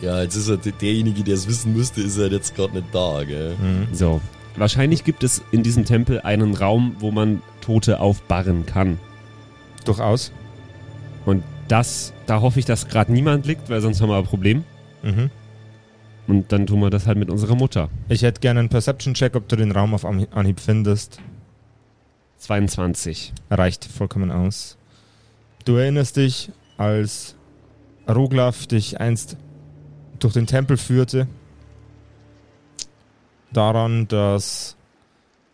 Ja, 0.00 0.22
jetzt 0.22 0.36
ist 0.36 0.48
er 0.48 0.56
der- 0.56 0.72
derjenige, 0.72 1.22
der 1.22 1.34
es 1.34 1.46
wissen 1.48 1.72
müsste, 1.72 2.00
ist 2.00 2.16
er 2.18 2.30
jetzt 2.30 2.54
gerade 2.54 2.74
nicht 2.74 2.86
da, 2.92 3.22
gell? 3.24 3.56
So. 3.92 4.20
Wahrscheinlich 4.56 5.04
gibt 5.04 5.24
es 5.24 5.42
in 5.50 5.62
diesem 5.62 5.84
Tempel 5.84 6.20
einen 6.20 6.54
Raum, 6.54 6.96
wo 6.98 7.10
man 7.10 7.40
Tote 7.62 8.00
aufbarren 8.00 8.66
kann. 8.66 8.98
Durchaus. 9.84 10.30
Und 11.24 11.42
das, 11.68 12.12
da 12.26 12.40
hoffe 12.40 12.58
ich, 12.58 12.66
dass 12.66 12.88
gerade 12.88 13.12
niemand 13.12 13.46
liegt, 13.46 13.70
weil 13.70 13.80
sonst 13.80 14.00
haben 14.02 14.10
wir 14.10 14.18
ein 14.18 14.24
Problem. 14.24 14.64
Mhm. 15.02 15.30
Und 16.26 16.52
dann 16.52 16.66
tun 16.66 16.80
wir 16.80 16.90
das 16.90 17.06
halt 17.06 17.16
mit 17.18 17.30
unserer 17.30 17.54
Mutter. 17.54 17.88
Ich 18.08 18.22
hätte 18.22 18.40
gerne 18.40 18.60
einen 18.60 18.68
Perception-Check, 18.68 19.34
ob 19.36 19.48
du 19.48 19.56
den 19.56 19.72
Raum 19.72 19.94
auf 19.94 20.04
Anhi- 20.04 20.30
Anhieb 20.32 20.60
findest. 20.60 21.18
22. 22.38 23.32
Reicht 23.50 23.84
vollkommen 23.84 24.30
aus. 24.30 24.76
Du 25.64 25.76
erinnerst 25.76 26.16
dich, 26.16 26.50
als 26.82 27.36
Roglaf 28.08 28.66
dich 28.66 29.00
einst 29.00 29.36
durch 30.18 30.34
den 30.34 30.46
Tempel 30.46 30.76
führte, 30.76 31.28
daran, 33.52 34.08
dass 34.08 34.76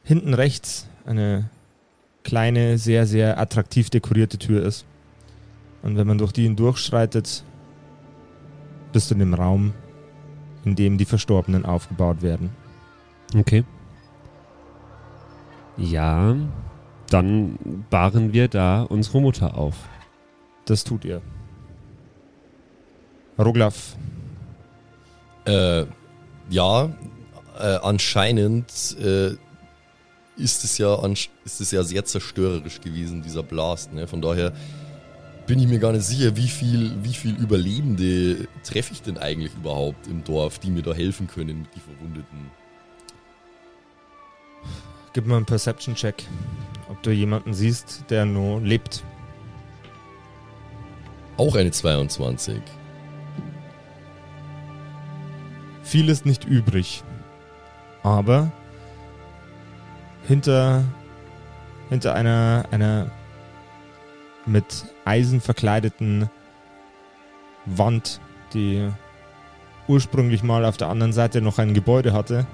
hinten 0.05 0.33
rechts 0.33 0.89
eine 1.05 1.51
kleine, 2.25 2.79
sehr, 2.79 3.07
sehr 3.07 3.39
attraktiv 3.39 3.91
dekorierte 3.91 4.39
Tür 4.39 4.65
ist. 4.65 4.87
Und 5.83 5.97
wenn 5.97 6.07
man 6.07 6.19
durch 6.19 6.33
die 6.33 6.45
hindurchschreitet, 6.45 7.45
bist 8.93 9.11
du 9.11 9.15
in 9.15 9.21
dem 9.21 9.35
Raum, 9.35 9.75
in 10.65 10.77
dem 10.77 10.97
die 10.99 11.05
Verstorbenen 11.05 11.65
aufgebaut 11.67 12.23
werden. 12.23 12.51
Okay. 13.37 13.65
Ja, 15.77 16.35
dann 17.11 17.59
bahren 17.91 18.33
wir 18.33 18.49
da 18.49 18.83
unsere 18.83 19.21
Mutter 19.21 19.57
auf. 19.57 19.77
Das 20.69 20.85
tut 20.85 21.05
ihr. 21.07 21.23
Roglaf, 23.39 23.97
Äh, 25.47 25.87
ja, 26.51 26.93
äh, 27.59 27.77
anscheinend 27.83 28.97
äh, 29.01 29.31
ist 30.37 30.65
es 30.65 30.77
ja 30.77 30.95
ist 31.07 31.61
es 31.61 31.71
ja 31.71 31.83
sehr 31.83 32.05
zerstörerisch 32.05 32.83
gewesen, 32.83 33.23
dieser 33.23 33.43
Blast. 33.43 33.95
Ne? 33.95 34.07
Von 34.07 34.21
daher 34.21 34.53
bin 35.47 35.59
ich 35.59 35.69
mir 35.69 35.79
gar 35.79 35.93
nicht 35.93 36.05
sicher, 36.05 36.37
wie 36.37 36.49
viel, 36.49 36.93
wie 37.03 37.15
viel 37.15 37.35
Überlebende 37.37 38.47
treffe 38.63 38.93
ich 38.93 39.01
denn 39.01 39.17
eigentlich 39.17 39.55
überhaupt 39.55 40.07
im 40.07 40.23
Dorf, 40.23 40.59
die 40.59 40.71
mir 40.71 40.83
da 40.83 40.93
helfen 40.93 41.29
können 41.29 41.63
mit 41.63 41.75
die 41.75 41.81
Verwundeten. 41.81 42.51
gib 45.15 45.27
mir 45.27 45.37
einen 45.37 45.47
Perception-Check, 45.47 46.25
ob 46.91 47.03
du 47.03 47.11
jemanden 47.11 47.55
siehst, 47.55 48.05
der 48.11 48.27
nur 48.27 48.61
lebt. 48.61 49.03
Auch 51.38 51.54
eine 51.54 51.71
22. 51.71 52.61
Viel 55.85 56.09
ist 56.09 56.26
nicht 56.26 56.45
übrig. 56.45 57.04
Aber 58.02 58.50
hinter, 60.26 60.83
hinter 61.88 62.14
einer, 62.16 62.66
einer 62.73 63.12
mit 64.47 64.85
Eisen 65.04 65.40
verkleideten 65.40 66.28
Wand, 67.66 68.21
die 68.52 68.88
ursprünglich 69.87 70.42
mal 70.42 70.64
auf 70.64 70.76
der 70.76 70.88
anderen 70.88 71.12
Seite 71.12 71.40
noch 71.40 71.59
ein 71.59 71.73
Gebäude 71.73 72.12
hatte, 72.12 72.47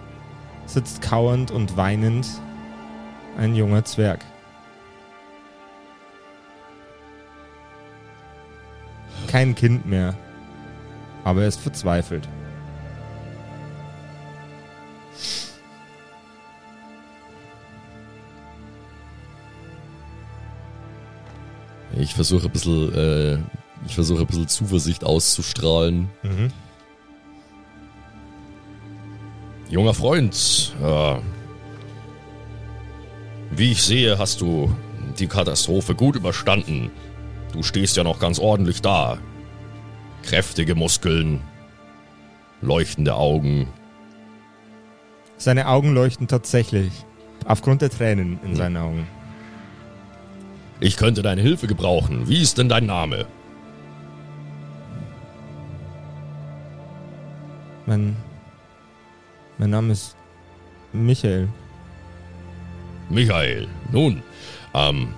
sitzt 0.66 1.00
kauernd 1.00 1.50
und 1.50 1.78
weinend 1.78 2.28
ein 3.38 3.54
junger 3.54 3.84
Zwerg. 3.84 4.24
Kein 9.34 9.56
Kind 9.56 9.84
mehr, 9.84 10.16
aber 11.24 11.42
er 11.42 11.48
ist 11.48 11.58
verzweifelt. 11.58 12.28
Ich 21.98 22.14
versuche 22.14 22.46
ein 22.46 22.52
bisschen, 22.52 22.94
äh, 22.94 23.38
ich 23.88 23.96
versuche 23.96 24.20
ein 24.20 24.26
bisschen 24.28 24.46
Zuversicht 24.46 25.02
auszustrahlen. 25.02 26.08
Mhm. 26.22 26.52
Junger 29.68 29.94
Freund, 29.94 30.76
äh, 30.80 31.16
wie 33.50 33.72
ich 33.72 33.82
sehe, 33.82 34.16
hast 34.16 34.40
du 34.40 34.72
die 35.18 35.26
Katastrophe 35.26 35.96
gut 35.96 36.14
überstanden. 36.14 36.92
Du 37.54 37.62
stehst 37.62 37.96
ja 37.96 38.02
noch 38.02 38.18
ganz 38.18 38.40
ordentlich 38.40 38.82
da. 38.82 39.16
Kräftige 40.24 40.74
Muskeln, 40.74 41.40
leuchtende 42.60 43.14
Augen. 43.14 43.68
Seine 45.36 45.68
Augen 45.68 45.94
leuchten 45.94 46.26
tatsächlich. 46.26 46.90
Aufgrund 47.44 47.80
der 47.80 47.90
Tränen 47.90 48.40
in 48.42 48.50
Hm. 48.50 48.56
seinen 48.56 48.76
Augen. 48.76 49.06
Ich 50.80 50.96
könnte 50.96 51.22
deine 51.22 51.42
Hilfe 51.42 51.68
gebrauchen. 51.68 52.28
Wie 52.28 52.42
ist 52.42 52.58
denn 52.58 52.68
dein 52.68 52.86
Name? 52.86 53.24
Mein, 57.86 58.16
mein 59.58 59.70
Name 59.70 59.92
ist 59.92 60.16
Michael. 60.92 61.48
Michael. 63.10 63.68
Nun, 63.92 64.24
ähm, 64.74 65.14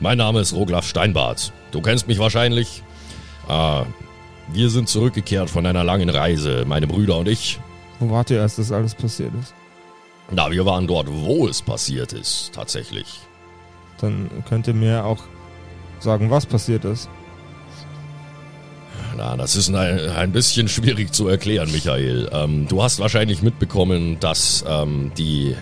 mein 0.00 0.18
Name 0.18 0.40
ist 0.40 0.54
Roglaf 0.54 0.86
Steinbart. 0.86 1.52
Du 1.70 1.80
kennst 1.80 2.08
mich 2.08 2.18
wahrscheinlich. 2.18 2.82
Äh, 3.48 3.82
wir 4.52 4.70
sind 4.70 4.88
zurückgekehrt 4.88 5.50
von 5.50 5.66
einer 5.66 5.84
langen 5.84 6.08
Reise, 6.08 6.64
meine 6.66 6.86
Brüder 6.86 7.18
und 7.18 7.28
ich. 7.28 7.58
Wo 8.00 8.10
wart 8.10 8.30
ihr, 8.30 8.40
als 8.40 8.56
das 8.56 8.72
alles 8.72 8.94
passiert 8.94 9.32
ist? 9.40 9.52
Na, 10.30 10.50
wir 10.50 10.64
waren 10.64 10.86
dort, 10.86 11.08
wo 11.10 11.48
es 11.48 11.62
passiert 11.62 12.12
ist, 12.12 12.52
tatsächlich. 12.52 13.20
Dann 14.00 14.30
könnt 14.48 14.66
ihr 14.68 14.74
mir 14.74 15.04
auch 15.04 15.22
sagen, 16.00 16.30
was 16.30 16.46
passiert 16.46 16.84
ist. 16.84 17.08
Na, 19.16 19.36
das 19.36 19.56
ist 19.56 19.68
ein, 19.68 20.10
ein 20.10 20.32
bisschen 20.32 20.68
schwierig 20.68 21.12
zu 21.12 21.28
erklären, 21.28 21.72
Michael. 21.72 22.30
Ähm, 22.32 22.68
du 22.68 22.82
hast 22.82 23.00
wahrscheinlich 23.00 23.42
mitbekommen, 23.42 24.20
dass 24.20 24.64
ähm, 24.68 25.12
die, 25.18 25.56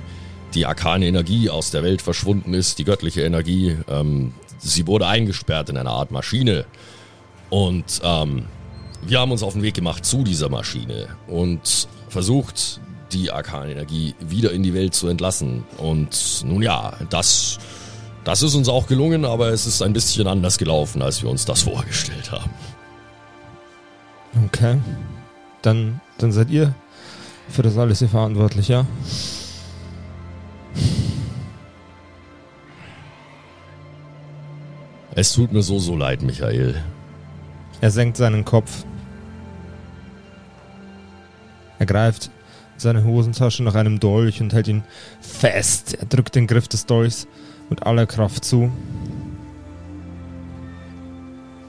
die 0.57 0.67
arkane 0.67 1.07
Energie 1.07 1.51
aus 1.51 1.71
der 1.71 1.83
Welt 1.83 2.03
verschwunden 2.03 2.55
ist, 2.55 2.79
die 2.79 2.85
göttliche 2.85 3.23
Energie. 3.23 3.77
Ähm, 3.89 4.33
sie 4.59 4.87
wurde 4.87 5.07
eingesperrt 5.07 5.69
in 5.69 5.77
einer 5.77 5.91
Art 5.91 6.11
Maschine. 6.11 6.65
Und 7.51 8.01
ähm, 8.03 8.47
wir 9.03 9.21
haben 9.21 9.31
uns 9.31 9.43
auf 9.43 9.53
den 9.53 9.63
Weg 9.63 9.75
gemacht 9.75 10.05
zu 10.05 10.25
dieser 10.25 10.49
Maschine 10.49 11.09
und 11.29 11.87
versucht, 12.09 12.81
die 13.13 13.31
arkane 13.31 13.73
Energie 13.73 14.15
wieder 14.19 14.51
in 14.51 14.63
die 14.63 14.75
Welt 14.75 14.95
zu 14.95 15.09
entlassen. 15.09 15.65
Und 15.77 16.43
nun 16.45 16.63
ja, 16.63 16.95
das, 17.11 17.59
das 18.25 18.43
ist 18.43 18.55
uns 18.55 18.69
auch 18.69 18.87
gelungen, 18.87 19.25
aber 19.25 19.49
es 19.49 19.67
ist 19.67 19.83
ein 19.83 19.93
bisschen 19.93 20.27
anders 20.27 20.59
gelaufen, 20.59 21.03
als 21.03 21.23
wir 21.23 21.29
uns 21.29 21.45
das 21.45 21.63
vorgestellt 21.63 22.33
haben. 22.33 22.51
Okay. 24.47 24.79
Dann, 25.63 26.01
dann 26.19 26.33
seid 26.33 26.51
ihr 26.51 26.75
für 27.49 27.63
das 27.63 27.77
alles 27.77 28.01
hier 28.01 28.09
verantwortlich, 28.09 28.69
ja? 28.69 28.87
Es 35.17 35.33
tut 35.33 35.51
mir 35.51 35.63
so, 35.63 35.79
so 35.79 35.97
leid, 35.97 36.21
Michael. 36.21 36.75
Er 37.81 37.91
senkt 37.91 38.19
seinen 38.19 38.45
Kopf. 38.45 38.85
Er 41.79 41.87
greift 41.87 42.27
in 42.75 42.81
seine 42.81 43.03
Hosentasche 43.03 43.63
nach 43.63 43.75
einem 43.75 43.99
Dolch 43.99 44.43
und 44.43 44.53
hält 44.53 44.69
ihn 44.69 44.85
fest. 45.23 45.95
Er 45.95 46.05
drückt 46.05 46.35
den 46.35 46.47
Griff 46.47 46.69
des 46.69 46.85
Dolchs 46.85 47.27
mit 47.71 47.83
aller 47.85 48.07
Kraft 48.07 48.45
zu. 48.45 48.71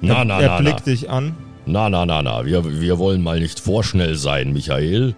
Na, 0.02 0.20
er, 0.20 0.26
na, 0.26 0.42
er 0.42 0.48
na, 0.50 0.60
blickt 0.60 0.86
na. 0.86 0.92
dich 0.92 1.10
an. 1.10 1.38
Na, 1.66 1.90
na, 1.90 2.06
na, 2.06 2.22
na. 2.22 2.46
Wir, 2.46 2.82
wir 2.82 3.00
wollen 3.00 3.24
mal 3.24 3.40
nicht 3.40 3.62
vorschnell 3.62 4.16
sein, 4.16 4.52
Michael. 4.52 5.16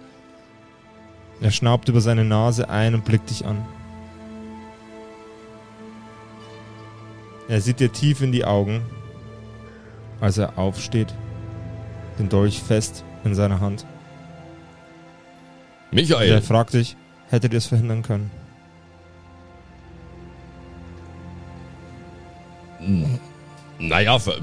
Er 1.40 1.50
schnaubt 1.50 1.88
über 1.88 2.00
seine 2.00 2.24
Nase 2.24 2.70
ein 2.70 2.94
und 2.94 3.04
blickt 3.04 3.28
dich 3.28 3.44
an. 3.44 3.64
Er 7.50 7.60
sieht 7.60 7.80
dir 7.80 7.90
tief 7.90 8.22
in 8.22 8.30
die 8.30 8.44
Augen, 8.44 8.80
als 10.20 10.38
er 10.38 10.56
aufsteht, 10.56 11.12
den 12.16 12.28
Dolch 12.28 12.62
fest 12.62 13.04
in 13.24 13.34
seiner 13.34 13.58
Hand. 13.58 13.84
Er 15.90 15.94
Michael, 15.96 16.42
fragt 16.42 16.74
dich, 16.74 16.96
hättet 17.28 17.52
ihr 17.52 17.58
es 17.58 17.66
verhindern 17.66 18.02
können? 18.02 18.30
naja, 23.80 24.20
ver, 24.20 24.34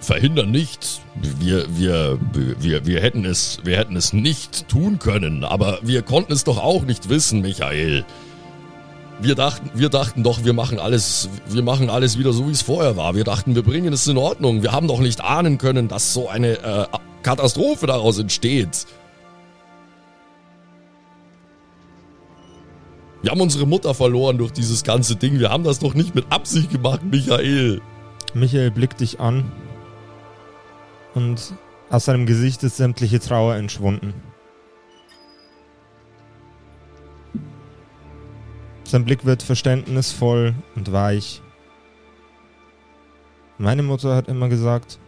verhindern 0.00 0.50
nicht. 0.50 1.00
Wir, 1.14 1.64
wir, 1.74 2.18
wir, 2.32 2.84
wir, 2.84 3.00
hätten 3.00 3.24
es, 3.24 3.60
wir 3.64 3.78
hätten 3.78 3.96
es 3.96 4.12
nicht 4.12 4.68
tun 4.68 4.98
können, 4.98 5.44
aber 5.44 5.78
wir 5.80 6.02
konnten 6.02 6.34
es 6.34 6.44
doch 6.44 6.58
auch 6.58 6.82
nicht 6.82 7.08
wissen, 7.08 7.40
Michael. 7.40 8.04
Wir 9.22 9.34
dachten, 9.34 9.70
wir 9.74 9.90
dachten 9.90 10.22
doch, 10.22 10.44
wir 10.44 10.54
machen 10.54 10.78
alles, 10.78 11.28
wir 11.46 11.62
machen 11.62 11.90
alles 11.90 12.18
wieder 12.18 12.32
so, 12.32 12.48
wie 12.48 12.52
es 12.52 12.62
vorher 12.62 12.96
war. 12.96 13.14
Wir 13.14 13.24
dachten, 13.24 13.54
wir 13.54 13.62
bringen 13.62 13.92
es 13.92 14.06
in 14.06 14.16
Ordnung. 14.16 14.62
Wir 14.62 14.72
haben 14.72 14.88
doch 14.88 15.00
nicht 15.00 15.22
ahnen 15.22 15.58
können, 15.58 15.88
dass 15.88 16.14
so 16.14 16.28
eine 16.28 16.58
äh, 16.58 16.86
Katastrophe 17.22 17.86
daraus 17.86 18.18
entsteht. 18.18 18.86
Wir 23.22 23.30
haben 23.30 23.40
unsere 23.42 23.66
Mutter 23.66 23.92
verloren 23.92 24.38
durch 24.38 24.52
dieses 24.52 24.82
ganze 24.84 25.16
Ding. 25.16 25.38
Wir 25.38 25.50
haben 25.50 25.64
das 25.64 25.78
doch 25.78 25.92
nicht 25.92 26.14
mit 26.14 26.32
Absicht 26.32 26.70
gemacht, 26.70 27.02
Michael. 27.04 27.82
Michael 28.32 28.70
blickt 28.70 29.00
dich 29.00 29.20
an 29.20 29.52
und 31.14 31.52
aus 31.90 32.06
seinem 32.06 32.24
Gesicht 32.24 32.62
ist 32.62 32.78
sämtliche 32.78 33.20
Trauer 33.20 33.56
entschwunden. 33.56 34.14
Sein 38.90 39.04
Blick 39.04 39.24
wird 39.24 39.44
verständnisvoll 39.44 40.52
und 40.74 40.90
weich. 40.90 41.42
Meine 43.56 43.84
Mutter 43.84 44.16
hat 44.16 44.26
immer 44.26 44.48
gesagt, 44.48 44.98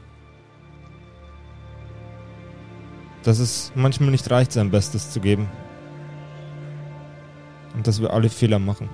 dass 3.25 3.40
es 3.40 3.73
manchmal 3.75 4.12
nicht 4.12 4.31
reicht, 4.31 4.53
sein 4.53 4.71
Bestes 4.71 5.11
zu 5.11 5.18
geben. 5.18 5.49
Und 7.75 7.85
dass 7.88 8.01
wir 8.01 8.12
alle 8.12 8.29
Fehler 8.29 8.61
machen. 8.61 8.88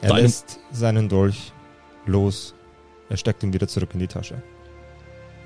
Er 0.00 0.08
Deine- 0.08 0.22
lässt 0.22 0.58
seinen 0.72 1.08
Dolch 1.08 1.52
los. 2.06 2.56
Er 3.08 3.16
steckt 3.16 3.44
ihn 3.44 3.52
wieder 3.52 3.68
zurück 3.68 3.90
in 3.92 4.00
die 4.00 4.08
Tasche. 4.08 4.42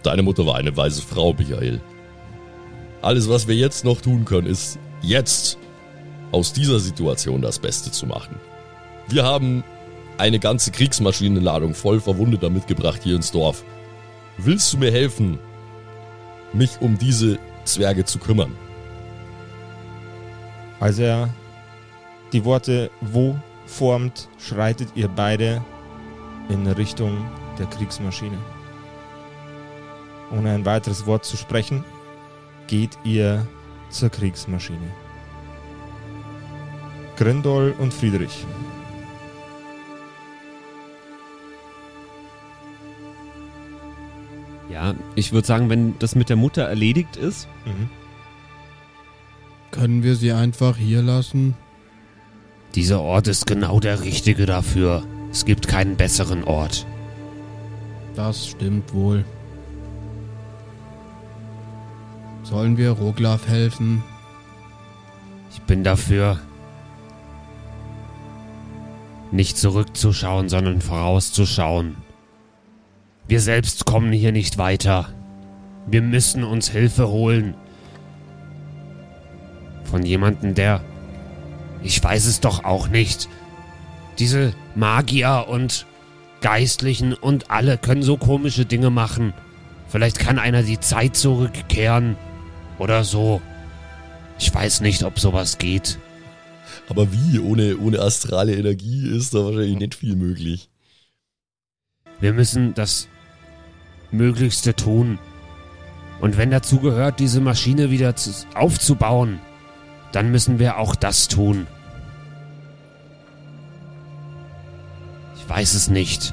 Deine 0.03 0.23
Mutter 0.23 0.47
war 0.47 0.55
eine 0.55 0.75
weise 0.75 1.03
Frau, 1.03 1.35
Michael. 1.35 1.83
Alles, 3.03 3.29
was 3.29 3.47
wir 3.47 3.55
jetzt 3.55 3.85
noch 3.85 4.01
tun 4.01 4.25
können, 4.25 4.47
ist 4.47 4.79
jetzt 5.03 5.59
aus 6.33 6.53
dieser 6.53 6.79
Situation 6.79 7.43
das 7.43 7.59
Beste 7.59 7.91
zu 7.91 8.07
machen. 8.07 8.37
Wir 9.09 9.25
haben 9.25 9.65
eine 10.19 10.39
ganze 10.39 10.71
Kriegsmaschinenladung 10.71 11.75
voll 11.75 12.01
Verwundeter 12.01 12.51
mitgebracht 12.51 13.01
hier 13.03 13.17
ins 13.17 13.31
Dorf. 13.31 13.65
Willst 14.37 14.73
du 14.73 14.79
mir 14.79 14.93
helfen, 14.93 15.39
mich 16.53 16.81
um 16.81 16.99
diese 16.99 17.39
Zwerge 17.65 18.05
zu 18.05 18.19
kümmern? 18.19 18.55
Als 20.79 20.99
er 20.99 21.29
die 22.33 22.45
Worte 22.45 22.91
wo 23.01 23.37
formt, 23.67 24.29
schreitet 24.39 24.89
ihr 24.95 25.09
beide 25.09 25.63
in 26.49 26.67
Richtung 26.67 27.29
der 27.59 27.67
Kriegsmaschine. 27.67 28.39
Ohne 30.31 30.53
ein 30.53 30.65
weiteres 30.65 31.07
Wort 31.07 31.25
zu 31.25 31.37
sprechen, 31.37 31.85
geht 32.67 32.99
ihr 33.05 33.47
zur 33.91 34.11
Kriegsmaschine. 34.11 34.91
Grindol 37.17 37.75
und 37.79 37.93
Friedrich. 37.93 38.45
Ja, 44.71 44.95
ich 45.17 45.33
würde 45.33 45.47
sagen, 45.47 45.69
wenn 45.69 45.99
das 45.99 46.15
mit 46.15 46.29
der 46.29 46.37
Mutter 46.37 46.63
erledigt 46.63 47.17
ist, 47.17 47.49
Mhm. 47.65 47.89
Können 49.73 50.03
wir 50.03 50.17
sie 50.17 50.33
einfach 50.33 50.77
hier 50.77 51.01
lassen? 51.03 51.55
dieser 52.75 53.01
Ort 53.01 53.27
ist 53.29 53.47
genau 53.47 53.79
der 53.81 54.03
richtige 54.03 54.47
dafür. 54.47 55.03
Es 55.31 55.45
gibt 55.45 55.67
keinen 55.69 55.97
besseren 55.97 56.45
Ort. 56.45 56.87
Das 58.17 58.47
stimmt 58.49 58.93
wohl. 58.95 59.25
Sollen 62.51 62.77
wir 62.77 62.91
Roglaf 62.91 63.47
helfen? 63.47 64.03
Ich 65.53 65.63
bin 65.63 65.85
dafür, 65.85 66.41
nicht 69.31 69.57
zurückzuschauen, 69.57 70.49
sondern 70.49 70.81
vorauszuschauen. 70.81 71.95
Wir 73.29 73.41
selbst 73.41 73.87
kommen 73.87 74.11
hier 74.11 74.33
nicht 74.33 74.59
weiter. 74.59 75.11
Wir 75.87 76.03
müssen 76.03 76.43
uns 76.43 76.69
Hilfe 76.69 77.09
holen. 77.09 77.55
Von 79.85 80.05
jemandem, 80.05 80.57
der... 80.57 80.81
Ich 81.85 82.03
weiß 82.03 82.27
es 82.27 82.41
doch 82.41 82.65
auch 82.65 82.89
nicht. 82.89 83.29
Diese 84.19 84.55
Magier 84.75 85.47
und 85.49 85.87
Geistlichen 86.41 87.15
und 87.15 87.49
alle 87.51 87.79
können 87.79 88.03
so 88.03 88.17
komische 88.17 88.67
Dinge 88.67 88.91
machen. 88.91 89.35
Vielleicht 89.87 90.19
kann 90.19 90.41
einer 90.41 90.65
die 90.65 90.81
Zeit 90.81 91.15
zurückkehren. 91.15 92.17
Oder 92.81 93.05
so. 93.05 93.43
Ich 94.39 94.53
weiß 94.53 94.81
nicht, 94.81 95.03
ob 95.03 95.21
sowas 95.21 95.59
geht. 95.59 95.99
Aber 96.89 97.13
wie? 97.13 97.39
Ohne, 97.39 97.77
ohne 97.77 98.01
astrale 98.01 98.57
Energie 98.57 99.07
ist 99.07 99.35
da 99.35 99.45
wahrscheinlich 99.45 99.77
nicht 99.79 99.95
viel 99.95 100.17
möglich. 100.17 100.71
Wir 102.21 102.33
müssen 102.33 102.73
das 102.73 103.07
Möglichste 104.11 104.75
tun. 104.75 105.19
Und 106.23 106.39
wenn 106.39 106.51
dazu 106.51 106.81
gehört, 106.81 107.21
diese 107.21 107.43
Maschine 107.43 107.91
wieder 107.91 108.17
zu, 108.17 108.31
aufzubauen, 108.55 109.41
dann 110.13 110.31
müssen 110.31 110.59
wir 110.59 110.79
auch 110.79 110.97
das 110.97 111.29
tun. 111.29 111.67
Ich 115.37 115.47
weiß 115.47 115.75
es 115.75 115.91
nicht. 115.91 116.33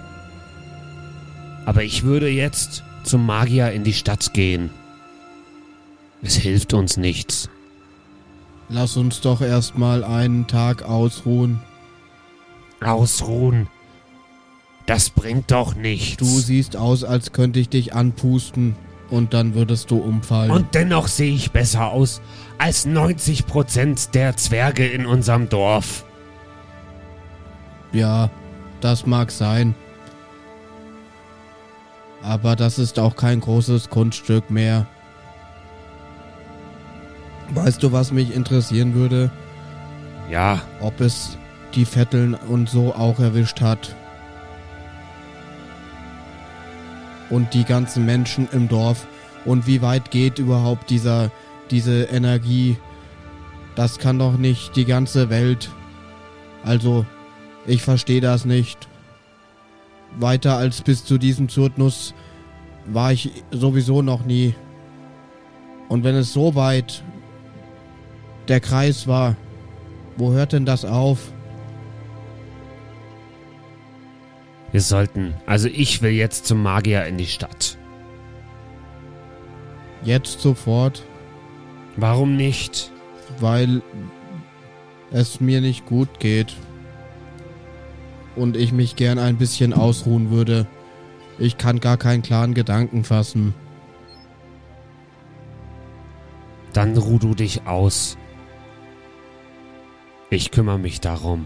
Aber 1.66 1.84
ich 1.84 2.04
würde 2.04 2.30
jetzt 2.30 2.84
zum 3.04 3.26
Magier 3.26 3.74
in 3.74 3.84
die 3.84 3.94
Stadt 3.94 4.34
gehen. 4.34 4.70
Es 6.22 6.36
hilft 6.36 6.74
uns 6.74 6.98
nichts. 6.98 7.50
Lass 8.70 8.98
uns 8.98 9.22
doch 9.22 9.42
erstmal 9.42 10.04
einen 10.04 10.48
Tag 10.48 10.84
ausruhen. 10.84 11.62
Ausruhen. 12.82 13.68
Das 14.86 15.10
bringt 15.10 15.52
doch 15.52 15.76
nichts. 15.76 16.18
Du 16.18 16.26
siehst 16.26 16.76
aus, 16.76 17.04
als 17.04 17.32
könnte 17.32 17.60
ich 17.60 17.70
dich 17.70 17.94
anpusten 17.94 18.76
und 19.10 19.34
dann 19.34 19.54
würdest 19.54 19.92
du 19.92 19.98
umfallen. 19.98 20.52
Und 20.52 20.76
dennoch 20.76 21.08
sehe 21.08 21.34
ich 21.34 21.52
besser 21.52 21.92
aus 21.92 22.22
als 22.58 22.88
90% 22.88 24.12
der 24.12 24.36
Zwerge 24.38 24.86
in 24.88 25.06
unserem 25.06 25.50
Dorf. 25.50 26.06
ja, 27.94 28.30
das 28.82 29.06
mag 29.06 29.32
sein. 29.32 29.76
Aber 32.22 32.56
das 32.56 32.80
ist 32.80 33.00
auch 33.00 33.16
kein 33.16 33.40
großes 33.40 33.90
Kunststück 33.90 34.50
mehr. 34.50 34.88
Weißt 37.50 37.82
du, 37.82 37.92
was 37.92 38.12
mich 38.12 38.36
interessieren 38.36 38.94
würde? 38.94 39.32
Ja, 40.30 40.62
Ob 40.82 41.00
es 41.00 41.38
die 41.74 41.86
Vetteln 41.86 42.34
und 42.34 42.70
so 42.70 42.94
auch 42.94 43.20
erwischt 43.20 43.62
hat. 43.62 43.96
Und 47.30 47.54
die 47.54 47.64
ganzen 47.64 48.06
Menschen 48.06 48.48
im 48.52 48.68
Dorf. 48.68 49.06
Und 49.46 49.68
wie 49.68 49.82
weit 49.82 50.12
geht 50.12 50.40
überhaupt 50.40 50.90
dieser, 50.90 51.32
diese 51.72 52.04
Energie? 52.04 52.78
Das 53.76 54.00
kann 54.00 54.20
doch 54.20 54.38
nicht 54.38 54.76
die 54.76 54.86
ganze 54.86 55.30
Welt. 55.30 55.70
Also, 56.64 57.06
ich 57.66 57.82
verstehe 57.82 58.22
das 58.22 58.44
nicht. 58.46 58.88
Weiter 60.18 60.58
als 60.58 60.82
bis 60.82 61.06
zu 61.06 61.18
diesem 61.18 61.48
Zurtnuss 61.48 62.14
war 62.86 63.12
ich 63.12 63.44
sowieso 63.52 64.02
noch 64.02 64.26
nie. 64.26 64.56
Und 65.90 66.04
wenn 66.04 66.16
es 66.16 66.34
so 66.34 66.56
weit 66.56 67.04
der 68.48 68.60
Kreis 68.60 69.08
war, 69.08 69.36
wo 70.16 70.34
hört 70.34 70.54
denn 70.54 70.66
das 70.66 70.86
auf? 70.86 71.32
wir 74.72 74.82
sollten. 74.82 75.34
Also 75.46 75.70
ich 75.70 76.02
will 76.02 76.12
jetzt 76.12 76.46
zum 76.46 76.62
Magier 76.62 77.06
in 77.06 77.18
die 77.18 77.26
Stadt. 77.26 77.78
Jetzt 80.04 80.40
sofort, 80.40 81.04
Warum 81.96 82.36
nicht? 82.36 82.92
weil 83.40 83.82
es 85.12 85.42
mir 85.42 85.62
nicht 85.62 85.88
gut 85.88 86.20
geht. 86.20 86.56
Und 88.36 88.56
ich 88.56 88.72
mich 88.72 88.96
gern 88.96 89.18
ein 89.18 89.38
bisschen 89.38 89.74
ausruhen 89.74 90.30
würde. 90.30 90.68
Ich 91.40 91.58
kann 91.58 91.80
gar 91.80 91.98
keinen 91.98 92.22
klaren 92.22 92.54
Gedanken 92.54 93.04
fassen. 93.04 93.56
Dann 96.74 96.96
ruh 96.96 97.18
du 97.18 97.34
dich 97.34 97.66
aus. 97.66 98.16
Ich 100.30 100.52
kümmere 100.52 100.80
mich 100.80 101.00
darum. 101.00 101.46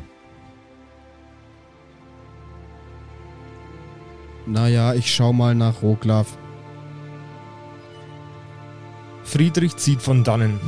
Naja, 4.47 4.95
ich 4.95 5.13
schau 5.13 5.33
mal 5.33 5.53
nach 5.53 5.83
Roglaf. 5.83 6.37
Friedrich 9.23 9.77
zieht 9.77 10.01
von 10.01 10.23
dannen. 10.23 10.59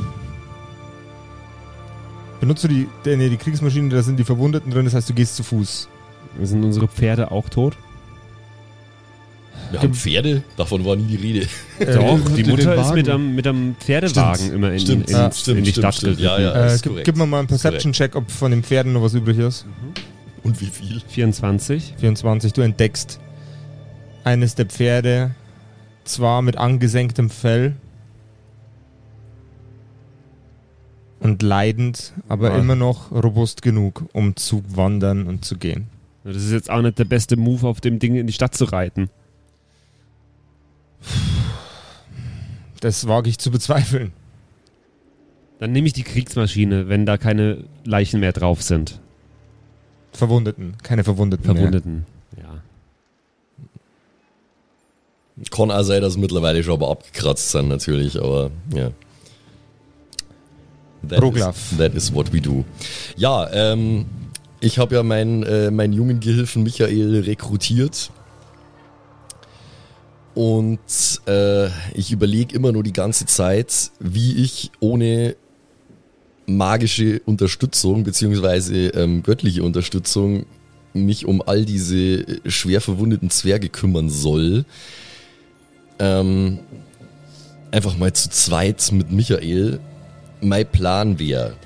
Benutzt 2.40 2.62
du 2.64 2.68
die, 2.68 2.88
nee, 3.04 3.28
die 3.28 3.36
Kriegsmaschine, 3.36 3.88
da 3.88 4.02
sind 4.02 4.18
die 4.18 4.24
Verwundeten 4.24 4.70
drin, 4.70 4.84
das 4.84 4.94
heißt, 4.94 5.08
du 5.08 5.14
gehst 5.14 5.36
zu 5.36 5.42
Fuß. 5.42 5.88
Sind 6.42 6.64
unsere 6.64 6.88
Pferde 6.88 7.30
auch 7.30 7.48
tot? 7.48 7.76
Wir 9.74 9.88
haben 9.88 9.94
Pferde, 9.94 10.42
davon 10.56 10.84
war 10.84 10.96
nie 10.96 11.04
die 11.04 11.16
Rede. 11.16 11.46
Doch, 11.78 11.86
Äh, 12.30 12.34
die 12.36 12.42
den 12.42 12.50
Mutter 12.50 12.74
ist 12.74 12.94
mit 12.94 13.08
einem, 13.08 13.34
mit 13.34 13.46
einem 13.46 13.74
Pferdewagen 13.76 14.36
Stimmt, 14.36 14.54
immer 14.54 14.72
in, 14.72 14.80
stimmt, 14.80 15.10
in, 15.10 15.16
ja, 15.16 15.26
ins- 15.26 15.40
stimmt, 15.40 15.58
in 15.58 15.64
die 15.64 15.70
stimmt, 15.70 15.82
Stadt 15.84 15.94
stimmt. 15.96 16.18
geritten. 16.18 16.42
Ja, 16.42 16.54
ja. 16.66 16.74
Äh, 16.74 16.78
gib, 16.82 17.04
gib 17.04 17.16
mir 17.16 17.26
mal 17.26 17.38
einen 17.40 17.48
Perception-Check, 17.48 18.16
ob 18.16 18.30
von 18.30 18.50
den 18.50 18.62
Pferden 18.62 18.92
noch 18.92 19.02
was 19.02 19.14
übrig 19.14 19.38
ist. 19.38 19.66
Und 20.42 20.60
wie 20.60 20.66
viel? 20.66 21.00
24. 21.08 21.94
24, 21.98 22.52
du 22.52 22.60
entdeckst 22.62 23.18
eines 24.24 24.54
der 24.54 24.66
Pferde, 24.66 25.34
zwar 26.04 26.42
mit 26.42 26.56
angesenktem 26.58 27.30
Fell 27.30 27.76
und 31.20 31.42
leidend, 31.42 32.12
aber 32.28 32.52
Ah. 32.52 32.58
immer 32.58 32.74
noch 32.76 33.10
robust 33.10 33.62
genug, 33.62 34.04
um 34.12 34.36
zu 34.36 34.62
wandern 34.68 35.26
und 35.26 35.44
zu 35.44 35.56
gehen. 35.56 35.88
Das 36.24 36.36
ist 36.36 36.52
jetzt 36.52 36.70
auch 36.70 36.80
nicht 36.82 36.98
der 36.98 37.04
beste 37.04 37.36
Move, 37.36 37.66
auf 37.66 37.80
dem 37.80 37.98
Ding 37.98 38.14
in 38.14 38.26
die 38.26 38.32
Stadt 38.32 38.54
zu 38.54 38.64
reiten. 38.64 39.10
Das 42.80 43.06
wage 43.08 43.30
ich 43.30 43.38
zu 43.38 43.50
bezweifeln. 43.50 44.12
Dann 45.58 45.72
nehme 45.72 45.86
ich 45.86 45.92
die 45.92 46.02
Kriegsmaschine, 46.02 46.88
wenn 46.88 47.06
da 47.06 47.16
keine 47.16 47.64
Leichen 47.84 48.20
mehr 48.20 48.32
drauf 48.32 48.62
sind. 48.62 49.00
Verwundeten, 50.12 50.76
keine 50.82 51.04
Verwundeten. 51.04 51.46
Mehr. 51.46 51.56
Verwundeten. 51.56 52.06
Ja. 52.36 52.62
Kann 55.50 55.70
auch 55.70 55.82
sein, 55.82 56.02
dass 56.02 56.16
mittlerweile 56.16 56.62
schon 56.62 56.74
aber 56.74 56.90
abgekratzt 56.90 57.50
sind, 57.50 57.68
natürlich, 57.68 58.20
aber 58.20 58.50
ja. 58.72 58.90
That 61.08 61.22
Roglaf. 61.22 61.72
Is, 61.72 61.78
that 61.78 61.94
is 61.94 62.14
what 62.14 62.32
we 62.32 62.40
do. 62.40 62.64
Ja, 63.16 63.50
ähm, 63.52 64.06
ich 64.60 64.78
habe 64.78 64.94
ja 64.94 65.02
meinen, 65.02 65.42
äh, 65.42 65.70
meinen 65.70 65.92
jungen 65.92 66.20
Gehilfen 66.20 66.62
Michael 66.62 67.20
rekrutiert. 67.20 68.10
Und 70.34 71.20
äh, 71.26 71.66
ich 71.94 72.10
überlege 72.10 72.54
immer 72.54 72.72
nur 72.72 72.82
die 72.82 72.92
ganze 72.92 73.26
Zeit, 73.26 73.90
wie 74.00 74.42
ich 74.42 74.72
ohne 74.80 75.36
magische 76.46 77.20
Unterstützung 77.24 78.04
beziehungsweise 78.04 78.88
ähm, 78.88 79.22
göttliche 79.22 79.62
Unterstützung 79.62 80.44
mich 80.92 81.26
um 81.26 81.42
all 81.42 81.64
diese 81.64 82.24
schwer 82.46 82.80
verwundeten 82.80 83.30
Zwerge 83.30 83.68
kümmern 83.68 84.10
soll. 84.10 84.64
Ähm, 85.98 86.60
einfach 87.70 87.96
mal 87.96 88.12
zu 88.12 88.30
zweit 88.30 88.90
mit 88.92 89.10
Michael. 89.10 89.80
Mein 90.40 90.66
Plan 90.66 91.18
wäre, 91.18 91.56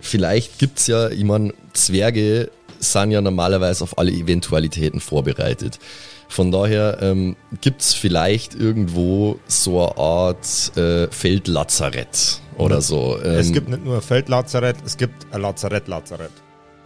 vielleicht 0.00 0.58
gibt's 0.58 0.86
ja, 0.86 1.08
ich 1.08 1.24
mein, 1.24 1.52
Zwerge 1.72 2.50
sind 2.78 3.10
ja 3.10 3.20
normalerweise 3.20 3.84
auf 3.84 3.98
alle 3.98 4.12
Eventualitäten 4.12 5.00
vorbereitet. 5.00 5.78
Von 6.28 6.50
daher 6.50 6.98
ähm, 7.00 7.36
gibt's 7.60 7.94
vielleicht 7.94 8.54
irgendwo 8.54 9.38
so 9.46 9.80
eine 9.86 9.96
Art 9.96 10.76
äh, 10.76 11.08
Feldlazarett 11.08 12.40
oder 12.58 12.80
so. 12.80 13.18
Ähm, 13.22 13.36
Es 13.36 13.52
gibt 13.52 13.68
nicht 13.68 13.84
nur 13.84 13.96
ein 13.96 14.02
Feldlazarett, 14.02 14.76
es 14.84 14.96
gibt 14.96 15.32
ein 15.32 15.40
Lazarett-Lazarett. 15.40 16.32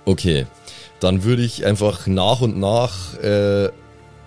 Okay, 0.05 0.46
dann 1.00 1.24
würde 1.24 1.42
ich 1.42 1.64
einfach 1.64 2.07
nach 2.07 2.40
und 2.40 2.59
nach 2.59 3.18
äh, 3.22 3.70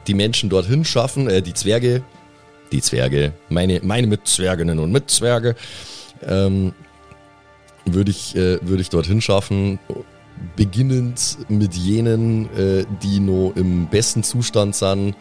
die 0.07 0.13
Menschen 0.13 0.49
dorthin 0.49 0.85
schaffen, 0.85 1.29
äh, 1.29 1.41
die 1.41 1.53
Zwerge, 1.53 2.03
die 2.71 2.81
Zwerge, 2.81 3.33
meine, 3.49 3.81
meine 3.83 4.07
Mitzwerginnen 4.07 4.79
und 4.79 4.91
Mitzwerge, 4.91 5.55
ähm, 6.25 6.73
würde 7.85 8.11
ich, 8.11 8.35
äh, 8.35 8.59
würde 8.61 8.81
ich 8.81 8.89
dorthin 8.89 9.21
schaffen, 9.21 9.79
beginnend 10.55 11.37
mit 11.49 11.73
jenen, 11.73 12.45
äh, 12.57 12.85
die 13.01 13.19
noch 13.19 13.53
im 13.55 13.87
besten 13.87 14.23
Zustand 14.23 14.75
sind, 14.75 15.15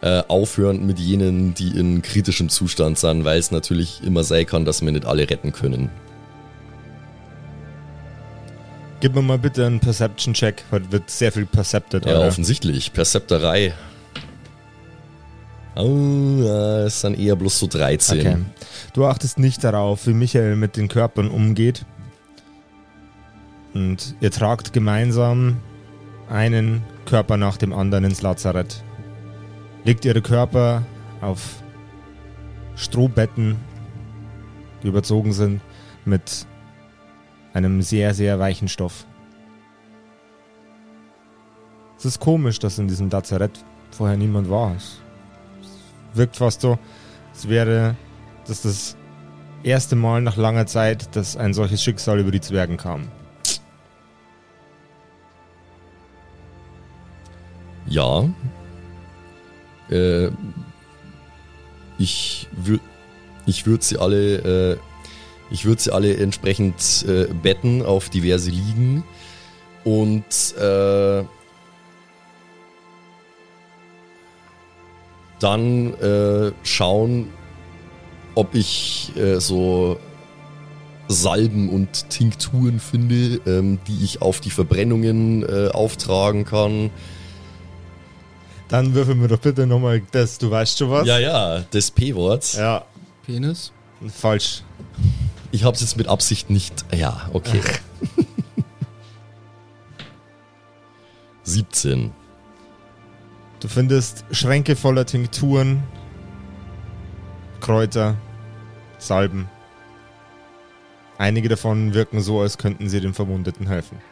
äh, 0.00 0.22
aufhörend 0.28 0.84
mit 0.84 0.98
jenen, 0.98 1.54
die 1.54 1.68
in 1.68 2.02
kritischem 2.02 2.48
Zustand 2.48 2.98
sind, 2.98 3.24
weil 3.24 3.38
es 3.38 3.50
natürlich 3.50 4.02
immer 4.04 4.24
sein 4.24 4.46
kann, 4.46 4.64
dass 4.64 4.82
wir 4.82 4.92
nicht 4.92 5.06
alle 5.06 5.28
retten 5.28 5.52
können. 5.52 5.90
Gib 9.00 9.14
mir 9.14 9.22
mal 9.22 9.38
bitte 9.38 9.66
einen 9.66 9.80
Perception-Check. 9.80 10.64
Heute 10.70 10.90
wird 10.90 11.10
sehr 11.10 11.30
viel 11.30 11.46
percepted. 11.46 12.06
Ja, 12.06 12.14
Alter. 12.14 12.28
offensichtlich. 12.28 12.92
Percepterei. 12.92 13.74
Oh, 15.76 16.84
ist 16.86 17.02
dann 17.02 17.14
eher 17.14 17.36
bloß 17.36 17.58
so 17.58 17.66
13. 17.66 18.20
Okay. 18.20 18.36
Du 18.92 19.06
achtest 19.06 19.38
nicht 19.38 19.64
darauf, 19.64 20.06
wie 20.06 20.14
Michael 20.14 20.56
mit 20.56 20.76
den 20.76 20.88
Körpern 20.88 21.28
umgeht. 21.28 21.84
Und 23.74 24.14
ihr 24.20 24.30
tragt 24.30 24.72
gemeinsam 24.72 25.56
einen 26.28 26.82
Körper 27.06 27.36
nach 27.36 27.56
dem 27.56 27.72
anderen 27.72 28.04
ins 28.04 28.22
Lazarett. 28.22 28.84
Legt 29.84 30.04
ihre 30.04 30.22
Körper 30.22 30.82
auf 31.20 31.62
Strohbetten, 32.76 33.56
die 34.82 34.88
überzogen 34.88 35.32
sind 35.32 35.60
mit 36.04 36.46
einem 37.52 37.82
sehr, 37.82 38.14
sehr 38.14 38.38
weichen 38.38 38.68
Stoff. 38.68 39.06
Es 41.98 42.04
ist 42.04 42.20
komisch, 42.20 42.58
dass 42.58 42.78
in 42.78 42.88
diesem 42.88 43.10
Lazarett 43.10 43.64
vorher 43.90 44.16
niemand 44.16 44.50
war. 44.50 44.74
Es 44.76 45.00
wirkt 46.14 46.36
fast 46.36 46.60
so, 46.60 46.78
als 47.32 47.48
wäre 47.48 47.96
das 48.46 48.62
das 48.62 48.96
erste 49.62 49.96
Mal 49.96 50.20
nach 50.20 50.36
langer 50.36 50.66
Zeit, 50.66 51.14
dass 51.16 51.36
ein 51.36 51.54
solches 51.54 51.82
Schicksal 51.82 52.18
über 52.18 52.30
die 52.30 52.40
Zwergen 52.40 52.76
kam. 52.76 53.08
Ja. 57.94 58.28
Äh, 59.88 60.30
ich 61.96 62.48
würde 62.50 62.82
ich 63.46 63.66
würd 63.66 63.84
sie 63.84 63.98
alle, 63.98 64.72
äh, 64.72 64.76
ich 65.50 65.64
würde 65.64 65.80
sie 65.80 65.92
alle 65.92 66.16
entsprechend 66.16 67.04
äh, 67.06 67.26
betten 67.32 67.84
auf 67.84 68.08
diverse 68.08 68.50
Liegen 68.50 69.04
und 69.84 70.24
äh, 70.58 71.22
dann 75.38 75.94
äh, 76.00 76.52
schauen, 76.64 77.28
ob 78.34 78.56
ich 78.56 79.12
äh, 79.14 79.38
so 79.38 80.00
Salben 81.06 81.68
und 81.68 82.10
Tinkturen 82.10 82.80
finde, 82.80 83.40
ähm, 83.46 83.78
die 83.86 84.02
ich 84.02 84.20
auf 84.20 84.40
die 84.40 84.50
Verbrennungen 84.50 85.44
auftragen 85.70 86.44
kann. 86.44 86.90
Dann 88.68 88.94
würfel 88.94 89.14
mir 89.14 89.28
doch 89.28 89.38
bitte 89.38 89.66
nochmal 89.66 90.02
das, 90.12 90.38
du 90.38 90.50
weißt 90.50 90.78
schon 90.78 90.90
was? 90.90 91.06
Ja, 91.06 91.18
ja, 91.18 91.64
das 91.70 91.90
P-Wort. 91.90 92.54
Ja, 92.54 92.84
Penis? 93.24 93.72
falsch. 94.08 94.62
Ich 95.50 95.64
habe 95.64 95.74
es 95.74 95.80
jetzt 95.80 95.96
mit 95.96 96.08
Absicht 96.08 96.50
nicht. 96.50 96.84
Ja, 96.94 97.28
okay. 97.32 97.60
17. 101.44 102.12
Du 103.60 103.68
findest 103.68 104.26
Schränke 104.30 104.76
voller 104.76 105.06
Tinkturen, 105.06 105.84
Kräuter, 107.60 108.14
Salben. 108.98 109.48
Einige 111.16 111.48
davon 111.48 111.94
wirken 111.94 112.20
so, 112.20 112.42
als 112.42 112.58
könnten 112.58 112.90
sie 112.90 113.00
den 113.00 113.14
Verwundeten 113.14 113.66
helfen. 113.66 114.02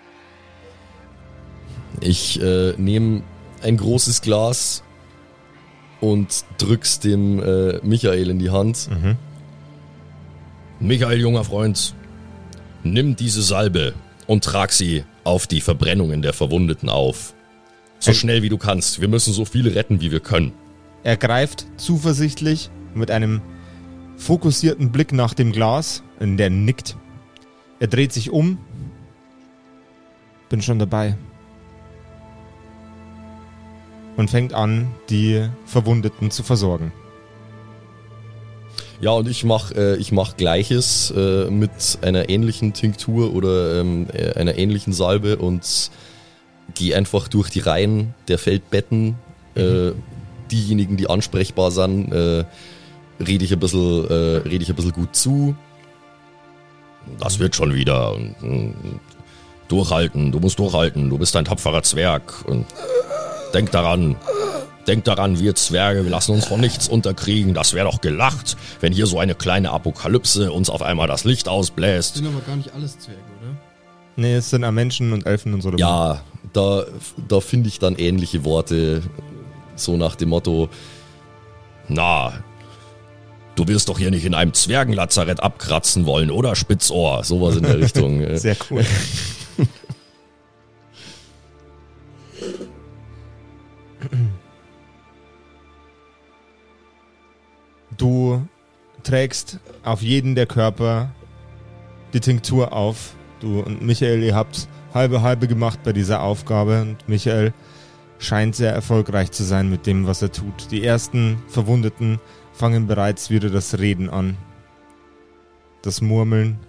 Ich 2.01 2.41
äh, 2.41 2.73
nehme 2.79 3.25
ein 3.63 3.77
großes 3.77 4.23
Glas 4.23 4.83
und 6.01 6.45
drück's 6.59 7.01
dem 7.01 7.43
äh, 7.43 7.79
Michael 7.83 8.31
in 8.31 8.39
die 8.39 8.51
Hand. 8.51 8.89
Mhm. 8.91 9.17
Michael, 10.81 11.21
junger 11.21 11.45
Freund, 11.45 11.95
nimm 12.83 13.15
diese 13.17 13.43
Salbe 13.43 13.95
und 14.27 14.45
trag 14.45 14.73
sie 14.73 15.05
auf 15.25 15.47
die 15.47 15.61
Verbrennungen 15.61 16.23
der 16.23 16.33
Verwundeten 16.33 16.89
auf. 16.89 17.35
So 18.01 18.13
schnell 18.13 18.43
wie 18.43 18.49
du 18.49 18.59
kannst. 18.59 19.01
Wir 19.01 19.07
müssen 19.07 19.33
so 19.33 19.45
viele 19.45 19.77
retten, 19.77 20.01
wie 20.01 20.11
wir 20.11 20.19
können. 20.19 20.53
Er 21.05 21.17
greift 21.17 21.67
zuversichtlich 21.77 22.71
mit 22.95 23.13
einem 23.13 23.41
fokussierten 24.17 24.91
Blick 24.91 25.13
nach 25.13 25.35
dem 25.35 25.53
Glas, 25.53 26.03
in 26.19 26.37
der 26.37 26.51
nickt. 26.51 26.97
Er 27.79 27.87
dreht 27.87 28.13
sich 28.13 28.31
um. 28.31 28.59
Bin 30.49 30.63
schon 30.63 30.81
dabei. 30.81 31.17
Und 34.17 34.31
fängt 34.31 34.53
an, 34.53 34.91
die 35.09 35.49
Verwundeten 35.65 36.31
zu 36.31 36.43
versorgen. 36.43 36.93
Ja, 39.01 39.11
und 39.11 39.29
ich 39.29 39.43
mach, 39.43 39.73
äh, 39.73 39.97
ich 39.97 40.13
mach 40.13 40.37
Gleiches 40.37 41.13
äh, 41.17 41.51
mit 41.51 41.99
einer 42.03 42.29
ähnlichen 42.29 42.73
Tinktur 42.73 43.35
oder 43.35 43.81
ähm, 43.81 44.07
äh, 44.13 44.35
einer 44.35 44.57
ähnlichen 44.57 44.93
Salbe 44.93 45.39
und 45.39 45.91
gehe 46.75 46.97
einfach 46.97 47.27
durch 47.27 47.51
die 47.51 47.59
Reihen 47.59 48.15
der 48.29 48.39
Feldbetten. 48.39 49.17
Äh, 49.57 49.91
diejenigen, 50.53 50.97
die 50.97 51.11
ansprechbar 51.11 51.73
sind, 51.73 52.13
äh, 52.13 52.45
rede 53.19 53.45
ich 53.45 53.53
ein 53.53 53.59
bisschen, 53.59 54.09
äh, 54.09 54.49
rede 54.49 54.63
ich 54.63 54.71
ein 54.71 54.77
bisschen 54.77 54.93
gut 54.93 55.17
zu. 55.17 55.57
Das 57.19 57.41
wird 57.41 57.57
schon 57.57 57.75
wieder. 57.75 58.15
Und, 58.15 58.37
und, 58.43 59.01
durchhalten, 59.69 60.33
du 60.33 60.39
musst 60.39 60.59
durchhalten, 60.59 61.09
du 61.11 61.19
bist 61.19 61.35
ein 61.35 61.45
tapferer 61.45 61.83
Zwerg. 61.83 62.45
Und 62.47 62.67
denk 63.55 63.71
daran, 63.71 64.17
denk 64.87 65.05
daran, 65.05 65.39
wir 65.39 65.55
Zwerge, 65.55 66.05
wir 66.05 66.11
lassen 66.11 66.33
uns 66.33 66.47
von 66.47 66.61
nichts 66.61 66.89
unterkriegen. 66.89 67.55
Das 67.55 67.75
wäre 67.75 67.87
doch 67.91 68.01
gelacht, 68.01 68.57
wenn 68.81 68.93
hier 68.93 69.07
so 69.07 69.19
eine 69.19 69.35
kleine 69.35 69.71
Apokalypse 69.71 70.53
uns 70.53 70.71
auf 70.71 70.83
einmal 70.83 71.09
das 71.09 71.25
Licht 71.25 71.49
ausbläst. 71.49 72.17
Sind 72.17 72.27
aber 72.27 72.41
gar 72.41 72.57
nicht 72.57 72.75
alles 72.75 72.99
Zwerge, 72.99 73.21
oder? 73.41 73.57
Nee, 74.17 74.35
es 74.35 74.51
sind 74.51 74.69
Menschen 74.75 75.13
und 75.13 75.27
Elfen 75.27 75.55
und 75.55 75.63
so. 75.63 75.73
Ja, 75.77 76.23
da, 76.53 76.85
da 77.29 77.41
finde 77.41 77.69
ich 77.69 77.79
dann 77.79 77.97
ähnliche 77.97 78.45
Worte, 78.45 79.03
so 79.75 79.97
nach 79.97 80.17
dem 80.17 80.29
Motto, 80.29 80.69
na, 81.89 82.33
du 83.55 83.67
wirst 83.69 83.89
doch 83.89 83.99
hier 83.99 84.11
nicht 84.11 84.25
in 84.25 84.35
einem 84.35 84.53
Zwergenlazarett 84.53 85.43
abkratzen 85.43 86.05
wollen, 86.07 86.31
oder 86.31 86.55
Spitzohr? 86.57 87.25
Sowas 87.25 87.57
in 87.57 87.63
der 87.63 87.79
Richtung. 87.81 88.21
äh. 88.21 88.39
Sehr 88.39 88.57
cool. 88.71 88.85
Du 97.99 98.47
trägst 99.03 99.61
auf 99.85 100.01
jeden 100.01 100.35
der 100.35 100.47
Körper 100.47 101.11
die 102.13 102.21
Tinktur 102.21 102.73
auf. 102.73 103.15
Du 103.41 103.61
und 103.61 103.83
Michael, 103.83 104.23
ihr 104.23 104.35
habt 104.35 104.67
halbe 104.95 105.23
halbe 105.23 105.47
gemacht 105.47 105.81
bei 105.85 105.93
dieser 105.93 106.23
Aufgabe 106.23 106.81
und 106.81 107.09
Michael 107.09 107.53
scheint 108.19 108.55
sehr 108.55 108.73
erfolgreich 108.73 109.31
zu 109.33 109.43
sein 109.43 109.69
mit 109.69 109.87
dem, 109.87 110.07
was 110.07 110.23
er 110.23 110.33
tut. 110.33 110.71
Die 110.71 110.85
ersten 110.85 111.43
Verwundeten 111.49 112.21
fangen 112.53 112.87
bereits 112.87 113.31
wieder 113.31 113.51
das 113.51 113.79
Reden 113.79 114.09
an. 114.09 114.37
Das 115.83 116.01
Murmeln. 116.01 116.61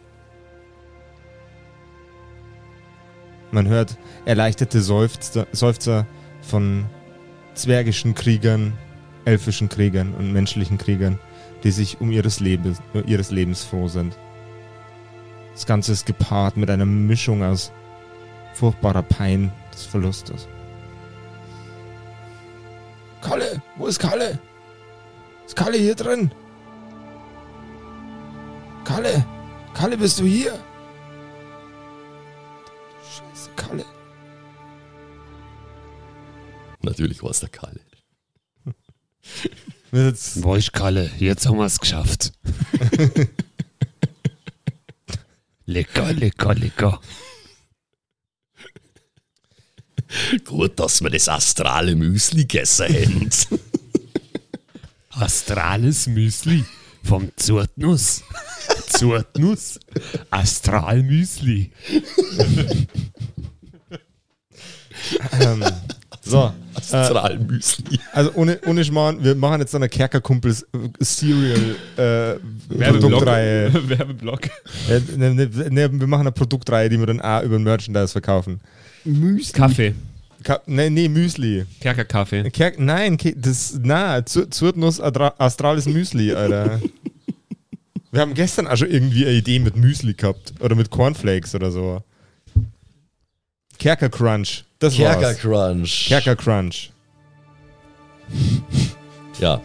Man 3.52 3.68
hört 3.68 3.98
erleichterte 4.26 4.82
Seufzer, 4.82 5.46
Seufzer 5.52 6.08
von 6.42 6.86
zwergischen 7.54 8.16
Kriegern, 8.16 8.74
elfischen 9.26 9.70
Kriegern 9.70 10.14
und 10.14 10.34
menschlichen 10.34 10.78
Kriegern, 10.78 11.20
die 11.64 11.72
sich 11.72 12.02
um 12.02 12.12
ihres 12.12 12.40
Lebens, 12.40 12.82
ihres 13.06 13.32
Lebens 13.32 13.64
froh 13.64 13.88
sind. 13.88 14.18
Das 15.54 15.66
Ganze 15.66 15.92
ist 15.92 16.06
gepaart 16.06 16.58
mit 16.58 16.70
einer 16.70 16.86
Mischung 16.86 17.44
aus 17.44 17.72
furchtbarer 18.54 19.04
Pein 19.04 19.52
des 19.74 19.86
Verlustes. 19.86 20.48
Kalle, 23.22 23.62
wo 23.78 23.88
ist 23.88 24.00
Kalle? 24.00 24.40
Ist 25.46 25.56
Kalle 25.56 25.78
hier 25.78 25.96
drin? 25.96 26.32
Kalle, 28.84 29.26
Kalle, 29.74 29.98
bist 29.98 30.20
du 30.20 30.26
hier? 30.26 30.60
Scheiße, 33.02 33.50
Kalle. 33.56 33.86
Natürlich 36.84 37.24
war 37.24 37.32
es 37.32 37.40
der 37.40 37.50
Kalle. 37.50 37.80
Jetzt, 39.92 40.42
Boah, 40.42 40.58
ich 40.58 40.72
Kalle, 40.72 41.12
jetzt 41.20 41.46
haben 41.46 41.58
wir 41.58 41.66
es 41.66 41.80
geschafft. 41.80 42.34
lecker, 45.66 46.12
lecker, 46.14 46.56
lecker. 46.56 47.00
Gut, 50.46 50.80
dass 50.80 51.02
wir 51.02 51.12
das 51.12 51.30
astrale 51.30 51.96
Müsli 51.96 52.42
gegessen 52.42 52.88
haben. 52.88 53.30
Astrales 55.12 56.08
Müsli 56.08 56.66
vom 57.04 57.32
Zurtnuss. 57.36 58.24
Zurtnuss. 58.90 59.80
Astralmüsli. 60.32 61.72
ähm, 65.40 65.64
so, 66.26 66.52
Astralmüsli. 66.76 68.00
Also 68.14 68.32
ohne, 68.36 68.60
ohne 68.66 68.84
Schmarrn, 68.86 69.24
wir 69.24 69.36
machen 69.36 69.60
jetzt 69.62 69.72
so 69.72 69.78
eine 69.78 69.90
Kerkerkumpels 69.90 70.64
äh, 70.74 71.04
Cereal 71.04 71.76
äh, 71.98 72.00
Werbeblock. 72.70 73.02
Produktreihe. 73.12 73.74
Werbeblock. 73.90 74.46
Äh, 74.90 75.02
ne, 75.18 75.34
ne, 75.36 75.50
ne, 75.70 76.00
wir 76.00 76.08
machen 76.08 76.22
eine 76.22 76.32
Produktreihe, 76.32 76.90
die 76.90 76.98
wir 77.00 77.06
dann 77.08 77.22
auch 77.22 77.44
über 77.44 77.60
Merchandise 77.60 78.10
verkaufen. 78.14 78.62
Müsli. 79.04 79.54
Kaffee. 79.54 79.96
Ka 80.44 80.62
nee, 80.66 80.90
nee, 80.90 81.08
Müsli. 81.08 81.66
Kerkerkaffee. 81.80 82.50
Kerk 82.52 82.80
nein, 82.80 83.18
Ke 83.18 83.34
das, 83.36 83.78
na, 83.82 84.26
Zu- 84.26 84.50
Zurtnuss 84.50 85.00
Astralis 85.00 85.86
Müsli, 85.86 86.34
Alter. 86.34 86.82
wir 88.12 88.22
haben 88.22 88.34
gestern 88.34 88.68
auch 88.68 88.76
schon 88.78 88.90
irgendwie 88.92 89.26
eine 89.26 89.36
Idee 89.36 89.60
mit 89.60 89.76
Müsli 89.78 90.14
gehabt. 90.14 90.54
Oder 90.60 90.76
mit 90.76 90.90
Cornflakes 90.90 91.56
oder 91.56 91.72
so. 91.72 92.02
Kerker 93.84 94.10
Crunch. 94.10 94.64
Das 94.80 94.96
Kerker 94.96 95.22
war's. 95.22 95.38
Crunch. 95.40 96.06
Kerker 96.08 96.36
Crunch. 96.38 96.92
Ja. 99.40 99.62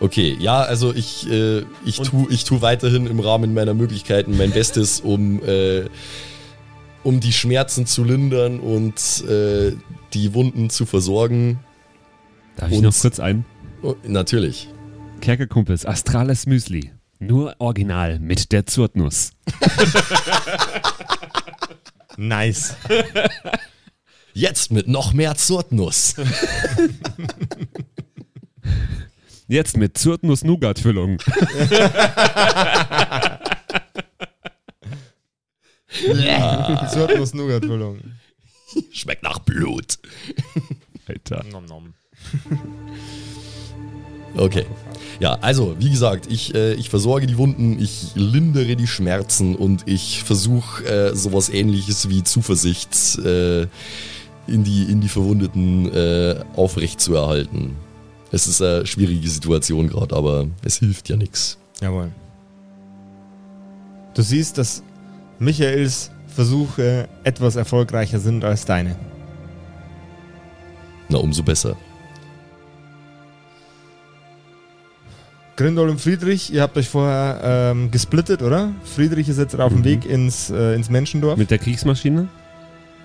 Okay, 0.00 0.34
ja, 0.40 0.62
also 0.62 0.94
ich, 0.94 1.30
äh, 1.30 1.62
ich, 1.84 1.98
tu, 1.98 2.26
ich 2.30 2.44
tu 2.44 2.62
weiterhin 2.62 3.06
im 3.06 3.20
Rahmen 3.20 3.52
meiner 3.52 3.74
Möglichkeiten 3.74 4.36
mein 4.36 4.50
Bestes, 4.50 5.00
um, 5.00 5.40
äh, 5.46 5.84
um 7.04 7.20
die 7.20 7.32
Schmerzen 7.32 7.84
zu 7.84 8.02
lindern 8.02 8.58
und 8.60 9.22
äh, 9.28 9.72
die 10.14 10.32
Wunden 10.34 10.70
zu 10.70 10.86
versorgen. 10.86 11.60
Darf 12.56 12.70
ich 12.70 12.78
Und- 12.78 12.84
noch 12.84 12.98
kurz 12.98 13.20
ein? 13.20 13.44
Oh, 13.82 13.94
natürlich. 14.04 14.68
Kerkerkumpels, 15.20 15.84
Astrales 15.84 16.46
Müsli. 16.46 16.90
Nur 17.18 17.54
original 17.58 18.18
mit 18.18 18.52
der 18.52 18.64
Zurtnuss. 18.66 19.32
Nice. 22.16 22.76
Jetzt 24.34 24.70
mit 24.70 24.88
noch 24.88 25.12
mehr 25.12 25.36
Zurtnuss. 25.36 26.14
Jetzt 29.48 29.76
mit 29.76 29.98
Zurtnuss-Nougat-Füllung. 29.98 31.18
Zurtnuss 36.92 37.34
Nougat 37.34 37.64
Füllung. 37.64 38.00
Schmeckt 38.92 39.22
nach 39.22 39.40
Blut. 39.40 39.98
Alter. 41.06 41.44
Nom 41.50 41.64
nom. 41.66 41.94
Okay. 44.36 44.66
Ja, 45.20 45.34
also, 45.42 45.76
wie 45.78 45.90
gesagt, 45.90 46.32
ich, 46.32 46.54
äh, 46.54 46.72
ich 46.74 46.88
versorge 46.88 47.26
die 47.26 47.36
Wunden, 47.36 47.78
ich 47.78 48.12
lindere 48.14 48.74
die 48.74 48.86
Schmerzen 48.86 49.54
und 49.54 49.86
ich 49.86 50.22
versuche 50.22 50.84
äh, 50.84 51.14
sowas 51.14 51.50
ähnliches 51.50 52.08
wie 52.08 52.24
Zuversicht 52.24 53.18
äh, 53.18 53.66
in, 54.46 54.64
die, 54.64 54.84
in 54.84 55.02
die 55.02 55.08
Verwundeten 55.08 55.92
äh, 55.92 56.42
aufrechtzuerhalten. 56.56 57.76
Es 58.32 58.46
ist 58.46 58.62
eine 58.62 58.86
schwierige 58.86 59.28
Situation 59.28 59.88
gerade, 59.88 60.16
aber 60.16 60.46
es 60.64 60.78
hilft 60.78 61.10
ja 61.10 61.16
nichts. 61.16 61.58
Jawohl. 61.82 62.10
Du 64.14 64.22
siehst, 64.22 64.56
dass 64.56 64.82
Michaels 65.38 66.10
Versuche 66.28 67.08
etwas 67.24 67.56
erfolgreicher 67.56 68.20
sind 68.20 68.44
als 68.44 68.64
deine. 68.64 68.96
Na, 71.08 71.18
umso 71.18 71.42
besser. 71.42 71.76
Grindol 75.60 75.90
und 75.90 76.00
Friedrich, 76.00 76.50
ihr 76.54 76.62
habt 76.62 76.78
euch 76.78 76.88
vorher 76.88 77.40
ähm, 77.72 77.90
gesplittet, 77.90 78.40
oder? 78.40 78.72
Friedrich 78.82 79.28
ist 79.28 79.36
jetzt 79.36 79.60
auf 79.60 79.70
dem 79.74 79.80
Mhm. 79.80 79.84
Weg 79.84 80.06
ins, 80.06 80.48
äh, 80.48 80.74
ins 80.74 80.88
Menschendorf 80.88 81.32
mit, 81.36 81.40
Mit 81.44 81.50
der 81.50 81.58
Kriegsmaschine, 81.58 82.28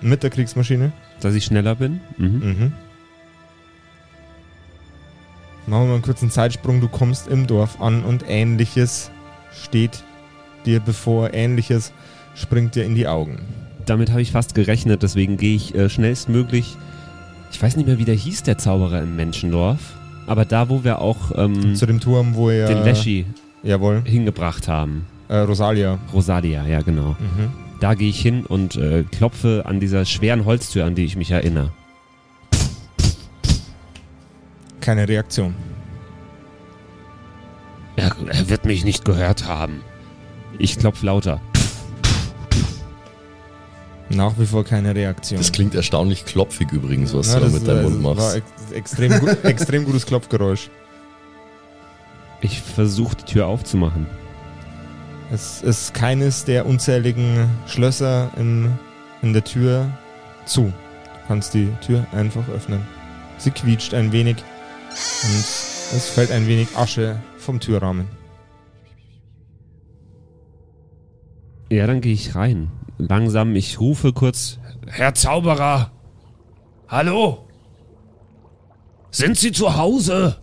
der 0.00 0.30
Kriegsmaschine. 0.30 0.90
dass 1.20 1.34
ich 1.34 1.44
schneller 1.44 1.74
bin. 1.74 2.00
Mhm. 2.16 2.26
Mhm. 2.26 2.72
Machen 5.66 5.82
wir 5.82 5.86
mal 5.88 5.92
einen 5.94 6.02
kurzen 6.02 6.30
Zeitsprung. 6.30 6.80
Du 6.80 6.88
kommst 6.88 7.28
im 7.28 7.46
Dorf 7.46 7.78
an 7.78 8.04
und 8.04 8.24
ähnliches 8.26 9.10
steht 9.52 10.02
dir 10.64 10.80
bevor. 10.80 11.34
Ähnliches 11.34 11.92
springt 12.34 12.74
dir 12.74 12.84
in 12.84 12.94
die 12.94 13.06
Augen. 13.06 13.38
Damit 13.84 14.08
habe 14.10 14.22
ich 14.22 14.32
fast 14.32 14.54
gerechnet, 14.54 15.02
deswegen 15.02 15.36
gehe 15.36 15.56
ich 15.56 15.74
äh, 15.74 15.90
schnellstmöglich. 15.90 16.74
Ich 17.52 17.60
weiß 17.62 17.76
nicht 17.76 17.84
mehr, 17.86 17.98
wie 17.98 18.06
der 18.06 18.14
hieß, 18.14 18.44
der 18.44 18.56
Zauberer 18.56 19.02
im 19.02 19.14
Menschendorf. 19.14 19.80
Aber 20.26 20.44
da, 20.44 20.68
wo 20.68 20.82
wir 20.84 21.00
auch 21.00 21.32
ähm, 21.36 21.74
Zu 21.74 21.86
dem 21.86 22.00
Turm, 22.00 22.34
wo 22.34 22.50
ihr. 22.50 22.66
den 22.66 22.82
Leschi 22.84 23.26
Jawohl. 23.62 24.02
hingebracht 24.04 24.68
haben. 24.68 25.06
Äh, 25.28 25.38
Rosalia. 25.38 25.98
Rosalia, 26.12 26.66
ja 26.66 26.82
genau. 26.82 27.16
Mhm. 27.18 27.52
Da 27.80 27.94
gehe 27.94 28.08
ich 28.08 28.20
hin 28.20 28.44
und 28.46 28.76
äh, 28.76 29.04
klopfe 29.04 29.64
an 29.66 29.80
dieser 29.80 30.04
schweren 30.04 30.44
Holztür, 30.44 30.84
an 30.84 30.94
die 30.94 31.04
ich 31.04 31.16
mich 31.16 31.30
erinnere. 31.30 31.70
Keine 34.80 35.08
Reaktion. 35.08 35.54
Er, 37.96 38.14
er 38.30 38.48
wird 38.48 38.64
mich 38.64 38.84
nicht 38.84 39.04
gehört 39.04 39.46
haben. 39.46 39.80
Ich 40.58 40.78
klopfe 40.78 41.06
lauter. 41.06 41.40
Nach 44.08 44.38
wie 44.38 44.46
vor 44.46 44.64
keine 44.64 44.94
Reaktion. 44.94 45.38
Das 45.38 45.50
klingt 45.50 45.74
erstaunlich 45.74 46.24
klopfig 46.24 46.70
übrigens, 46.72 47.12
was 47.12 47.32
Ja, 47.32 47.40
du 47.40 47.46
da 47.46 47.52
mit 47.52 47.66
deinem 47.66 47.82
Mund 47.82 48.04
War 48.04 48.14
machst. 48.14 48.36
ex 48.36 48.72
extrem, 48.72 49.18
gut, 49.18 49.36
extrem 49.44 49.84
gutes 49.84 50.06
Klopfgeräusch. 50.06 50.70
Ich 52.40 52.60
versuche 52.62 53.16
die 53.16 53.24
Tür 53.24 53.46
aufzumachen. 53.46 54.06
Es 55.32 55.60
ist 55.62 55.92
keines 55.92 56.44
der 56.44 56.66
unzähligen 56.66 57.48
Schlösser 57.66 58.30
in, 58.36 58.70
in 59.22 59.32
der 59.32 59.42
Tür 59.42 59.90
zu. 60.44 60.64
Du 60.66 60.72
kannst 61.26 61.54
die 61.54 61.68
Tür 61.84 62.06
einfach 62.12 62.48
öffnen. 62.48 62.82
Sie 63.38 63.50
quietscht 63.50 63.92
ein 63.92 64.12
wenig 64.12 64.36
und 64.88 65.40
es 65.96 66.08
fällt 66.14 66.30
ein 66.30 66.46
wenig 66.46 66.68
Asche 66.76 67.20
vom 67.38 67.58
Türrahmen. 67.58 68.06
Ja, 71.70 71.88
dann 71.88 72.00
gehe 72.00 72.12
ich 72.14 72.36
rein. 72.36 72.70
Langsam, 72.98 73.54
ich 73.54 73.78
rufe 73.80 74.12
kurz. 74.12 74.58
Herr 74.86 75.14
Zauberer! 75.14 75.90
Hallo! 76.88 77.44
Sind 79.10 79.36
Sie 79.36 79.52
zu 79.52 79.76
Hause? 79.76 80.36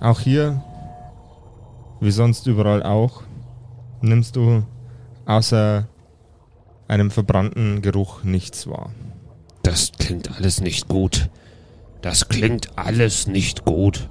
Auch 0.00 0.20
hier, 0.20 0.62
wie 2.00 2.10
sonst 2.10 2.46
überall 2.46 2.82
auch, 2.82 3.22
nimmst 4.00 4.36
du 4.36 4.64
außer 5.26 5.88
einem 6.88 7.10
verbrannten 7.10 7.80
Geruch 7.82 8.22
nichts 8.22 8.66
wahr. 8.66 8.90
Das 9.62 9.92
klingt 9.92 10.36
alles 10.36 10.60
nicht 10.60 10.88
gut. 10.88 11.30
Das 12.02 12.28
klingt 12.28 12.76
alles 12.76 13.26
nicht 13.26 13.64
gut. 13.64 14.08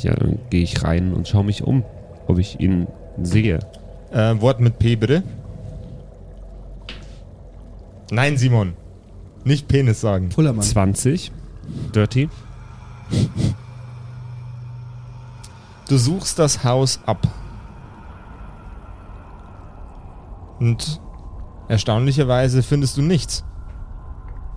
Ja, 0.00 0.14
dann 0.14 0.38
gehe 0.50 0.62
ich 0.62 0.84
rein 0.84 1.12
und 1.12 1.26
schaue 1.26 1.44
mich 1.44 1.64
um, 1.64 1.84
ob 2.28 2.38
ich 2.38 2.60
ihn 2.60 2.86
sehe. 3.26 3.60
Äh, 4.12 4.40
Wort 4.40 4.60
mit 4.60 4.78
P 4.78 4.96
bitte. 4.96 5.22
Nein, 8.10 8.36
Simon. 8.36 8.74
Nicht 9.44 9.68
Penis 9.68 10.00
sagen. 10.00 10.28
Pullermann. 10.30 10.62
20. 10.62 11.32
Dirty. 11.94 12.28
Du 15.88 15.96
suchst 15.96 16.38
das 16.38 16.64
Haus 16.64 17.00
ab. 17.06 17.26
Und 20.58 21.00
erstaunlicherweise 21.68 22.62
findest 22.62 22.96
du 22.96 23.02
nichts. 23.02 23.44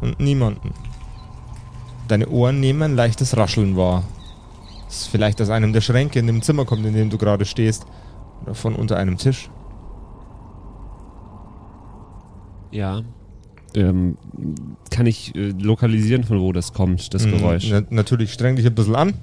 Und 0.01 0.19
niemanden. 0.19 0.73
Deine 2.07 2.27
Ohren 2.27 2.59
nehmen 2.59 2.81
ein 2.83 2.95
leichtes 2.95 3.37
Rascheln 3.37 3.77
wahr. 3.77 4.03
Das 4.85 5.07
vielleicht 5.07 5.41
aus 5.41 5.49
einem 5.49 5.73
der 5.73 5.81
Schränke 5.81 6.19
in 6.19 6.27
dem 6.27 6.41
Zimmer 6.41 6.65
kommt, 6.65 6.85
in 6.85 6.93
dem 6.93 7.09
du 7.09 7.17
gerade 7.17 7.45
stehst. 7.45 7.85
Oder 8.43 8.55
von 8.55 8.75
unter 8.75 8.97
einem 8.97 9.17
Tisch. 9.17 9.49
Ja. 12.71 13.01
Ähm, 13.75 14.17
kann 14.91 15.05
ich 15.05 15.35
äh, 15.35 15.49
lokalisieren, 15.49 16.23
von 16.23 16.39
wo 16.39 16.51
das 16.51 16.73
kommt, 16.73 17.13
das 17.13 17.25
Geräusch? 17.25 17.69
Mhm, 17.69 17.85
na, 17.89 17.95
natürlich 17.95 18.33
streng 18.33 18.55
dich 18.55 18.65
ein 18.65 18.75
bisschen 18.75 18.95
an. 18.95 19.13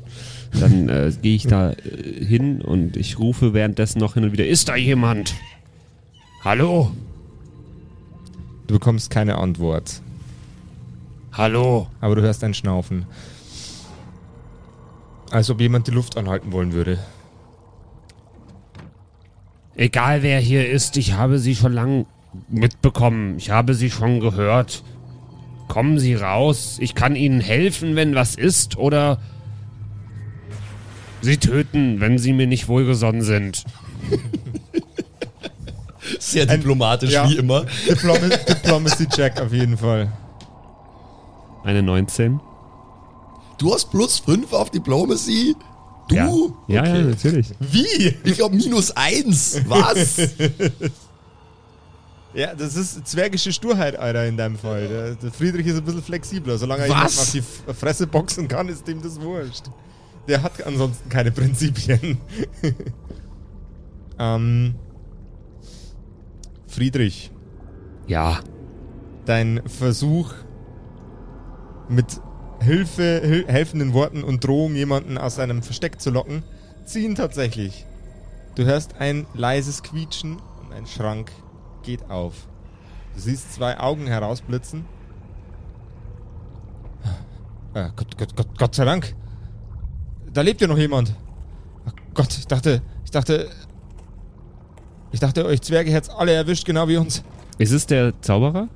Dann 0.59 0.89
äh, 0.89 1.13
gehe 1.21 1.37
ich 1.37 1.47
da 1.47 1.71
äh, 1.71 2.25
hin 2.25 2.61
und 2.61 2.97
ich 2.97 3.19
rufe 3.19 3.55
währenddessen 3.55 4.01
noch 4.01 4.15
hin 4.15 4.25
und 4.25 4.33
wieder, 4.33 4.47
ist 4.47 4.69
da 4.69 4.77
jemand? 4.77 5.35
Hallo? 6.43 6.91
Du 8.67 8.75
bekommst 8.75 9.11
keine 9.11 9.39
Antwort. 9.39 10.01
Hallo? 11.33 11.89
Aber 12.01 12.17
du 12.17 12.23
hörst 12.23 12.43
ein 12.43 12.55
Schnaufen. 12.55 13.07
Als 15.31 15.51
ob 15.51 15.61
jemand 15.61 15.87
die 15.87 15.93
Luft 15.93 16.17
anhalten 16.17 16.51
wollen 16.51 16.73
würde. 16.73 16.99
Egal 19.77 20.23
wer 20.23 20.41
hier 20.41 20.69
ist, 20.69 20.97
ich 20.97 21.15
habe 21.15 21.39
Sie 21.39 21.55
schon 21.55 21.73
lang 21.73 22.07
mitbekommen. 22.49 23.37
Ich 23.39 23.51
habe 23.51 23.75
Sie 23.75 23.91
schon 23.91 24.21
gehört. 24.21 24.83
Kommen 25.69 25.99
Sie 25.99 26.15
raus. 26.15 26.77
Ich 26.81 26.95
kann 26.95 27.17
Ihnen 27.17 27.41
helfen, 27.41 27.97
wenn 27.97 28.15
was 28.15 28.35
ist, 28.35 28.77
oder 28.77 29.19
Sie 31.23 31.37
töten, 31.37 32.01
wenn 32.01 32.19
Sie 32.19 32.33
mir 32.33 32.47
nicht 32.47 32.69
wohlgesonnen 32.69 33.23
sind. 33.23 33.65
Sehr 36.19 36.49
Ein- 36.49 36.59
diplomatisch, 36.61 37.13
ja. 37.13 37.29
wie 37.29 37.37
immer. 37.37 37.65
Diplomacy, 37.89 38.45
Diplomacy 38.49 39.07
Check 39.09 39.41
auf 39.41 39.53
jeden 39.53 39.77
Fall. 39.79 40.11
Eine 41.63 41.83
19. 41.83 42.41
Du 43.59 43.73
hast 43.75 43.91
plus 43.91 44.19
5 44.19 44.53
auf 44.53 44.71
Diplomacy? 44.71 45.55
Du? 46.11 46.57
Ja, 46.69 46.85
ja, 46.85 46.85
ja, 46.85 46.93
Okay. 47.01 47.03
natürlich. 47.11 47.47
Wie? 47.61 48.17
Ich 48.25 48.35
glaube 48.37 48.57
minus 48.57 48.91
1. 48.93 49.63
Was? 49.67 50.17
Ja, 52.33 52.55
das 52.55 52.77
ist 52.77 53.09
zwergische 53.09 53.53
Sturheit, 53.53 53.97
Alter, 53.99 54.25
in 54.25 54.37
deinem 54.37 54.57
Fall. 54.57 54.87
Der, 54.87 55.15
der 55.17 55.33
Friedrich 55.33 55.67
ist 55.67 55.79
ein 55.79 55.85
bisschen 55.85 56.01
flexibler. 56.01 56.59
Solange 56.59 56.85
er 56.85 56.91
Was? 56.91 57.19
auf 57.19 57.33
die 57.33 57.43
Fresse 57.75 58.07
boxen 58.07 58.47
kann, 58.47 58.69
ist 58.69 58.87
dem 58.87 59.03
das 59.03 59.21
wurscht. 59.21 59.65
Der 60.29 60.41
hat 60.41 60.65
ansonsten 60.65 61.09
keine 61.09 61.33
Prinzipien. 61.33 62.19
ähm, 64.21 64.77
Friedrich, 66.69 67.33
Ja. 68.07 68.41
dein 69.27 69.61
Versuch 69.67 70.33
mit 71.89 72.21
Hilfe, 72.61 73.21
hil 73.25 73.47
helfenden 73.49 73.95
Worten 73.95 74.23
und 74.23 74.45
Drohung 74.45 74.75
jemanden 74.75 75.17
aus 75.19 75.37
seinem 75.37 75.63
Versteck 75.63 76.01
zu 76.01 76.11
locken, 76.11 76.43
ziehen 76.85 77.15
tatsächlich. 77.15 77.87
Du 78.55 78.65
hörst 78.65 78.97
ein 79.01 79.27
leises 79.35 79.83
Quietschen 79.83 80.37
und 80.61 80.73
ein 80.73 80.87
Schrank 80.87 81.33
geht 81.83 82.11
auf. 82.11 82.49
Du 83.15 83.21
siehst 83.21 83.55
zwei 83.55 83.79
Augen 83.79 84.07
herausblitzen. 84.07 84.85
Äh, 87.75 87.89
Gott, 87.97 88.17
Gott, 88.19 88.37
Gott, 88.37 88.59
Gott 88.59 88.75
sei 88.75 88.85
Dank. 88.85 89.15
Da 90.33 90.43
lebt 90.43 90.61
ja 90.61 90.67
noch 90.67 90.79
jemand. 90.79 91.15
Ach 91.87 91.93
Gott, 92.15 92.37
ich 92.37 92.47
dachte, 92.47 92.83
ich 93.05 93.11
dachte, 93.11 93.49
ich 95.13 95.21
dachte, 95.21 95.45
euch 95.47 95.61
Zwerge 95.63 95.91
hätt's 95.93 96.09
alle 96.09 96.33
erwischt, 96.33 96.67
genau 96.67 96.89
wie 96.89 96.97
uns. 96.97 97.23
Ist 97.59 97.73
es 97.73 97.87
der 97.87 98.21
Zauberer? 98.21 98.69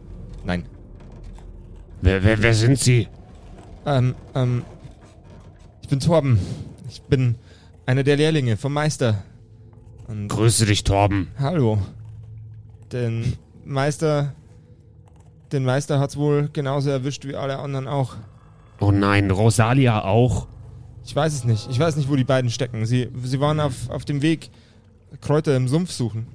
Nein. 0.44 0.64
Wer, 2.02 2.22
wer, 2.22 2.42
wer 2.42 2.54
sind 2.54 2.78
Sie? 2.78 3.08
Ähm, 3.86 4.14
ähm, 4.34 4.64
ich 5.82 5.88
bin 5.88 6.00
Torben. 6.00 6.38
Ich 6.88 7.02
bin 7.02 7.34
einer 7.86 8.02
der 8.02 8.16
Lehrlinge 8.16 8.56
vom 8.56 8.72
Meister. 8.72 9.22
Und 10.08 10.28
Grüße 10.28 10.66
dich, 10.66 10.84
Torben. 10.84 11.28
hallo. 11.38 11.78
Den 12.92 13.34
Meister, 13.64 14.34
den 15.52 15.64
Meister 15.64 15.98
hat's 15.98 16.16
wohl 16.16 16.48
genauso 16.52 16.90
erwischt 16.90 17.24
wie 17.24 17.34
alle 17.34 17.58
anderen 17.58 17.88
auch. 17.88 18.16
Oh 18.80 18.90
nein, 18.90 19.30
Rosalia 19.30 20.04
auch. 20.04 20.46
Ich 21.04 21.14
weiß 21.14 21.34
es 21.34 21.44
nicht. 21.44 21.68
Ich 21.70 21.78
weiß 21.78 21.96
nicht, 21.96 22.08
wo 22.08 22.16
die 22.16 22.24
beiden 22.24 22.50
stecken. 22.50 22.86
Sie, 22.86 23.08
sie 23.22 23.40
waren 23.40 23.60
auf, 23.60 23.90
auf 23.90 24.04
dem 24.04 24.22
Weg, 24.22 24.50
Kräuter 25.20 25.56
im 25.56 25.68
Sumpf 25.68 25.90
suchen. 25.90 26.26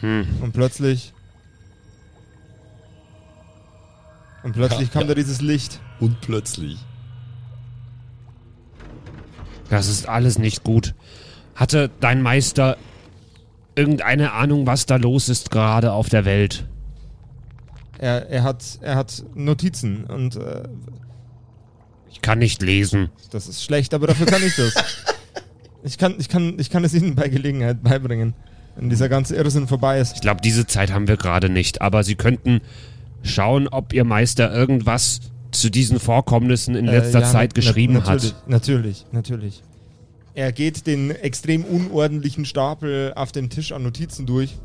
Hm. 0.00 0.26
Und 0.42 0.52
plötzlich. 0.52 1.13
Und 4.44 4.52
plötzlich 4.52 4.88
Ja, 4.88 4.92
kam 4.92 5.02
ja. 5.02 5.08
da 5.08 5.14
dieses 5.14 5.40
Licht. 5.40 5.80
Und 5.98 6.20
plötzlich. 6.20 6.78
Das 9.70 9.88
ist 9.88 10.08
alles 10.08 10.38
nicht 10.38 10.62
gut. 10.62 10.94
Hatte 11.54 11.90
dein 12.00 12.22
Meister 12.22 12.76
irgendeine 13.74 14.32
Ahnung, 14.32 14.66
was 14.66 14.86
da 14.86 14.96
los 14.96 15.28
ist 15.28 15.50
gerade 15.50 15.92
auf 15.92 16.08
der 16.08 16.24
Welt? 16.24 16.66
Er, 17.98 18.28
er, 18.28 18.42
hat, 18.42 18.62
er 18.82 18.96
hat 18.96 19.24
Notizen 19.34 20.04
und 20.04 20.36
äh, 20.36 20.68
Ich 22.10 22.20
kann 22.20 22.38
nicht 22.38 22.60
lesen. 22.60 23.10
Das 23.30 23.48
ist 23.48 23.64
schlecht, 23.64 23.94
aber 23.94 24.06
dafür 24.06 24.26
kann 24.26 24.42
ich 24.42 24.54
das. 24.56 24.74
Ich 25.86 25.98
kann, 25.98 26.14
ich 26.18 26.30
kann, 26.30 26.58
ich 26.58 26.70
kann 26.70 26.82
es 26.82 26.94
Ihnen 26.94 27.14
bei 27.14 27.28
Gelegenheit 27.28 27.82
beibringen, 27.82 28.32
wenn 28.74 28.88
dieser 28.88 29.10
ganze 29.10 29.36
Irrsinn 29.36 29.68
vorbei 29.68 29.98
ist. 29.98 30.14
Ich 30.14 30.22
glaube, 30.22 30.40
diese 30.40 30.66
Zeit 30.66 30.90
haben 30.90 31.08
wir 31.08 31.18
gerade 31.18 31.50
nicht. 31.50 31.82
Aber 31.82 32.02
Sie 32.04 32.14
könnten 32.14 32.62
schauen, 33.24 33.66
ob 33.68 33.92
Ihr 33.92 34.04
Meister 34.04 34.52
irgendwas 34.54 35.20
zu 35.50 35.70
diesen 35.70 35.98
Vorkommnissen 35.98 36.74
in 36.74 36.86
letzter 36.86 37.18
Äh, 37.18 37.22
ja, 37.22 37.28
Zeit 37.28 37.54
geschrieben 37.54 37.94
natürlich, 37.94 38.32
hat. 38.32 38.48
Natürlich, 38.48 39.06
natürlich. 39.12 39.62
Er 40.34 40.52
geht 40.52 40.86
den 40.86 41.10
extrem 41.10 41.64
unordentlichen 41.64 42.44
Stapel 42.44 43.12
auf 43.14 43.32
dem 43.32 43.50
Tisch 43.50 43.72
an 43.72 43.82
Notizen 43.84 44.26
durch. 44.26 44.56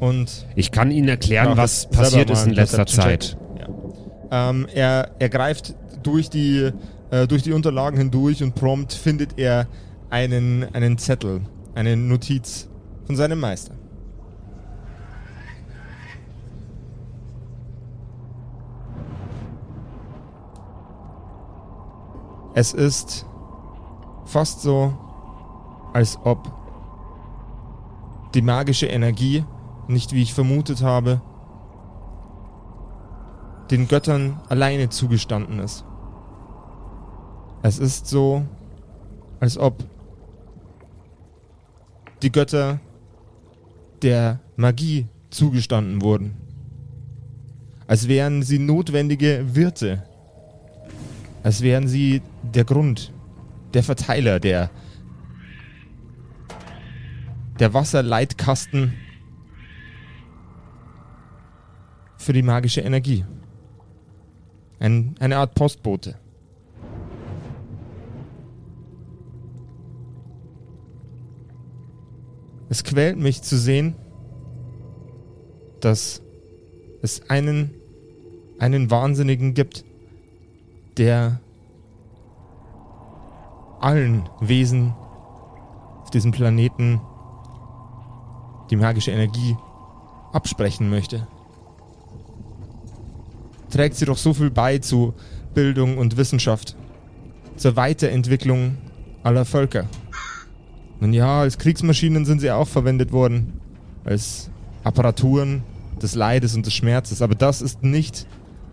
Und 0.00 0.46
Ich 0.56 0.70
kann 0.70 0.90
Ihnen 0.90 1.08
erklären, 1.08 1.56
was 1.56 1.88
passiert 1.88 2.30
ist 2.30 2.46
in 2.46 2.52
letzter. 2.52 2.86
Zeit. 2.86 3.36
Ja. 3.58 4.50
Ähm, 4.50 4.66
er, 4.72 5.10
er 5.18 5.28
greift 5.28 5.74
durch 6.02 6.30
die, 6.30 6.70
äh, 7.10 7.26
durch 7.26 7.42
die 7.42 7.52
Unterlagen 7.52 7.96
hindurch 7.96 8.42
und 8.42 8.54
prompt 8.54 8.92
findet 8.92 9.38
er 9.38 9.66
einen, 10.10 10.64
einen 10.74 10.98
Zettel, 10.98 11.40
eine 11.74 11.96
Notiz 11.96 12.68
von 13.06 13.16
seinem 13.16 13.40
Meister. 13.40 13.74
Es 22.58 22.74
ist 22.74 23.24
fast 24.24 24.62
so, 24.62 24.92
als 25.92 26.18
ob 26.24 26.50
die 28.34 28.42
magische 28.42 28.86
Energie, 28.86 29.44
nicht 29.86 30.12
wie 30.12 30.22
ich 30.22 30.34
vermutet 30.34 30.82
habe, 30.82 31.22
den 33.70 33.86
Göttern 33.86 34.40
alleine 34.48 34.88
zugestanden 34.88 35.60
ist. 35.60 35.84
Es 37.62 37.78
ist 37.78 38.08
so, 38.08 38.44
als 39.38 39.56
ob 39.56 39.84
die 42.22 42.32
Götter 42.32 42.80
der 44.02 44.40
Magie 44.56 45.06
zugestanden 45.30 46.02
wurden. 46.02 46.36
Als 47.86 48.08
wären 48.08 48.42
sie 48.42 48.58
notwendige 48.58 49.54
Wirte. 49.54 50.07
Als 51.48 51.62
wären 51.62 51.88
sie 51.88 52.20
der 52.42 52.64
Grund, 52.64 53.10
der 53.72 53.82
Verteiler, 53.82 54.38
der, 54.38 54.70
der 57.58 57.72
Wasserleitkasten 57.72 58.92
für 62.18 62.34
die 62.34 62.42
magische 62.42 62.82
Energie. 62.82 63.24
Ein, 64.78 65.14
eine 65.20 65.38
Art 65.38 65.54
Postbote. 65.54 66.18
Es 72.68 72.84
quält 72.84 73.16
mich 73.16 73.40
zu 73.40 73.56
sehen, 73.56 73.94
dass 75.80 76.20
es 77.00 77.30
einen, 77.30 77.72
einen 78.58 78.90
Wahnsinnigen 78.90 79.54
gibt, 79.54 79.86
der 80.98 81.40
allen 83.80 84.28
Wesen 84.40 84.94
auf 86.02 86.10
diesem 86.10 86.32
Planeten 86.32 87.00
die 88.70 88.76
magische 88.76 89.12
Energie 89.12 89.56
absprechen 90.32 90.90
möchte. 90.90 91.26
Trägt 93.70 93.96
sie 93.96 94.04
doch 94.04 94.18
so 94.18 94.34
viel 94.34 94.50
bei 94.50 94.78
zu 94.78 95.14
Bildung 95.54 95.98
und 95.98 96.16
Wissenschaft, 96.16 96.76
zur 97.56 97.76
Weiterentwicklung 97.76 98.78
aller 99.22 99.44
Völker. 99.44 99.86
Nun 101.00 101.12
ja, 101.12 101.40
als 101.40 101.58
Kriegsmaschinen 101.58 102.24
sind 102.24 102.40
sie 102.40 102.50
auch 102.50 102.68
verwendet 102.68 103.12
worden, 103.12 103.60
als 104.04 104.50
Apparaturen 104.84 105.62
des 106.02 106.14
Leides 106.14 106.54
und 106.54 106.66
des 106.66 106.74
Schmerzes, 106.74 107.22
aber 107.22 107.34
das 107.34 107.62
ist 107.62 107.82
nicht 107.82 108.26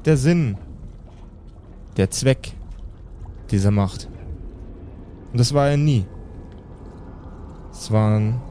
der 0.06 0.18
Sinn, 0.18 0.58
der 1.98 2.10
Zweck 2.10 2.54
dieser 3.52 3.72
Macht. 3.72 4.10
Und 5.32 5.40
das 5.40 5.54
war 5.54 5.70
er 5.70 5.78
nie. 5.78 6.06
Es 7.72 7.92
waren 7.92 8.42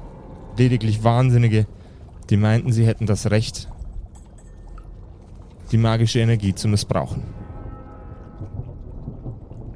lediglich 0.57 1.03
Wahnsinnige, 1.03 1.67
die 2.31 2.37
meinten, 2.37 2.73
sie 2.73 2.87
hätten 2.87 3.07
das 3.07 3.31
Recht, 3.31 3.69
die 5.73 5.79
magische 5.79 6.21
Energie 6.21 6.55
zu 6.55 6.69
missbrauchen. 6.69 7.23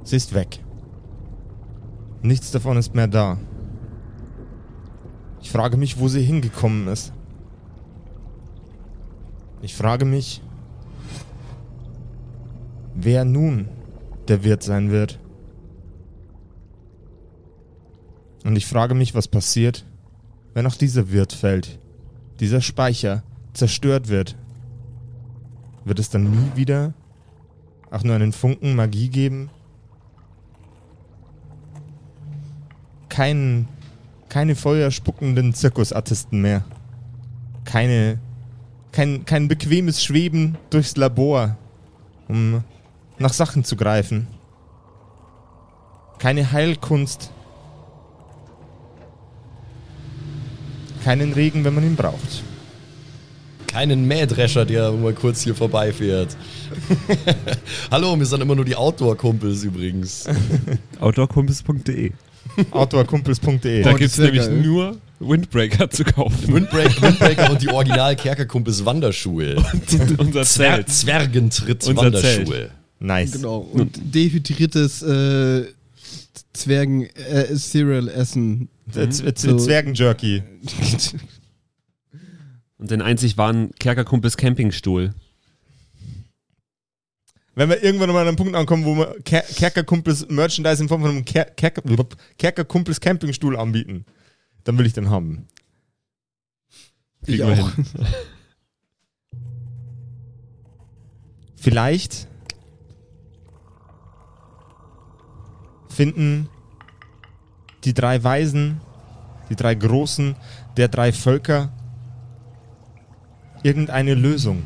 Sie 0.04 0.16
ist 0.16 0.34
weg. 0.34 0.60
Nichts 2.22 2.50
davon 2.50 2.76
ist 2.76 2.94
mehr 2.94 3.08
da. 3.08 3.38
Ich 5.40 5.50
frage 5.50 5.76
mich, 5.76 5.98
wo 5.98 6.08
sie 6.08 6.22
hingekommen 6.22 6.88
ist. 6.88 7.12
Ich 9.60 9.74
frage 9.74 10.04
mich, 10.04 10.42
wer 13.01 13.24
nun 13.24 13.68
der 14.26 14.42
Wirt 14.42 14.62
sein 14.62 14.90
wird. 14.90 15.20
Und 18.44 18.57
ich 18.57 18.66
frage 18.66 18.94
mich, 18.94 19.14
was 19.14 19.28
passiert, 19.28 19.84
wenn 20.53 20.66
auch 20.66 20.74
dieser 20.74 21.12
Wirt 21.12 21.32
fällt, 21.32 21.78
dieser 22.40 22.61
Speicher 22.61 23.22
zerstört 23.53 24.09
wird. 24.09 24.36
Wird 25.84 25.99
es 25.99 26.11
dann 26.11 26.30
nie 26.30 26.51
wieder 26.57 26.92
auch 27.90 28.03
nur 28.03 28.16
einen 28.16 28.32
Funken 28.32 28.74
Magie 28.74 29.09
geben? 29.09 29.51
Keinen 33.09 33.68
keine 34.28 34.57
feuerspuckenden 34.57 35.55
Zirkusartisten 35.55 36.42
mehr. 36.42 36.64
Keine, 37.64 38.18
kein, 38.92 39.24
kein 39.24 39.49
bequemes 39.49 40.03
Schweben 40.03 40.59
durchs 40.70 40.96
Labor, 40.96 41.57
um 42.28 42.62
nach 43.18 43.32
Sachen 43.32 43.64
zu 43.64 43.76
greifen. 43.76 44.26
Keine 46.18 46.52
Heilkunst. 46.52 47.30
Keinen 51.04 51.32
Regen, 51.32 51.64
wenn 51.64 51.74
man 51.74 51.84
ihn 51.84 51.96
braucht. 51.96 52.42
Keinen 53.66 54.06
Mähdrescher, 54.06 54.64
der 54.64 54.90
mal 54.92 55.12
kurz 55.12 55.42
hier 55.42 55.54
vorbeifährt. 55.54 56.36
Hallo, 57.90 58.18
wir 58.18 58.26
sind 58.26 58.40
immer 58.40 58.54
nur 58.54 58.64
die 58.64 58.74
Outdoor-Kumpels 58.74 59.62
übrigens. 59.62 60.26
Outdoorkumpels.de. 61.00 62.12
Outdoorkumpels.de. 62.70 63.82
Da 63.82 63.92
gibt 63.92 64.10
es 64.10 64.18
nämlich 64.18 64.42
geil. 64.46 64.62
nur 64.62 64.96
Windbreaker 65.20 65.90
zu 65.90 66.04
kaufen. 66.04 66.52
Windbreak, 66.52 67.00
Windbreaker 67.02 67.50
und 67.50 67.62
die 67.62 67.68
Original 67.68 68.16
Kerkerkumpels 68.16 68.84
Wanderschuhe. 68.84 69.56
Unser 70.16 70.42
Zwer 70.42 70.74
Zelt. 70.74 70.88
Zwergentritt 70.88 71.86
Unser 71.86 72.02
Wanderschuhe. 72.02 72.70
Nice. 73.01 73.32
Genau. 73.32 73.59
Und 73.59 74.14
dehydriertes 74.14 75.03
äh, 75.03 75.66
Zwergen 76.53 77.05
äh, 77.14 77.55
Cereal 77.57 78.09
essen. 78.09 78.68
Z- 78.90 79.38
So. 79.38 79.57
Zwergenjerky. 79.57 80.42
Und 82.78 82.90
den 82.92 83.03
einzig 83.03 83.36
wahren 83.36 83.70
Kerkerkumpels 83.78 84.36
Campingstuhl. 84.36 85.12
Wenn 87.57 87.68
wir 87.70 87.82
irgendwann 87.82 88.11
mal 88.11 88.20
an 88.22 88.28
einem 88.28 88.36
Punkt 88.36 88.55
ankommen, 88.55 88.84
wo 88.84 88.94
wir 88.96 89.16
Ker 89.24 89.40
Kerkerkumpels 89.42 90.28
Merchandise 90.28 90.80
in 90.80 90.88
Form 90.88 91.01
von 91.03 91.11
einem 91.11 91.24
Ker 91.24 91.44
Kerker 91.44 91.82
Kerkerkumpels 92.38 93.01
Campingstuhl 93.01 93.57
anbieten, 93.57 94.05
dann 94.62 94.78
will 94.78 94.86
ich 94.86 94.92
den 94.92 95.11
haben. 95.11 95.49
Ich 97.22 97.38
Kriegen 97.40 97.49
wir 97.49 97.64
auch. 97.64 97.72
Vielleicht 101.57 102.27
finden 105.99 106.49
die 107.82 107.92
drei 107.92 108.22
Weisen, 108.22 108.80
die 109.51 109.57
drei 109.57 109.74
Großen 109.74 110.36
der 110.76 110.86
drei 110.86 111.12
Völker 111.12 111.72
irgendeine 113.64 114.14
Lösung. 114.14 114.62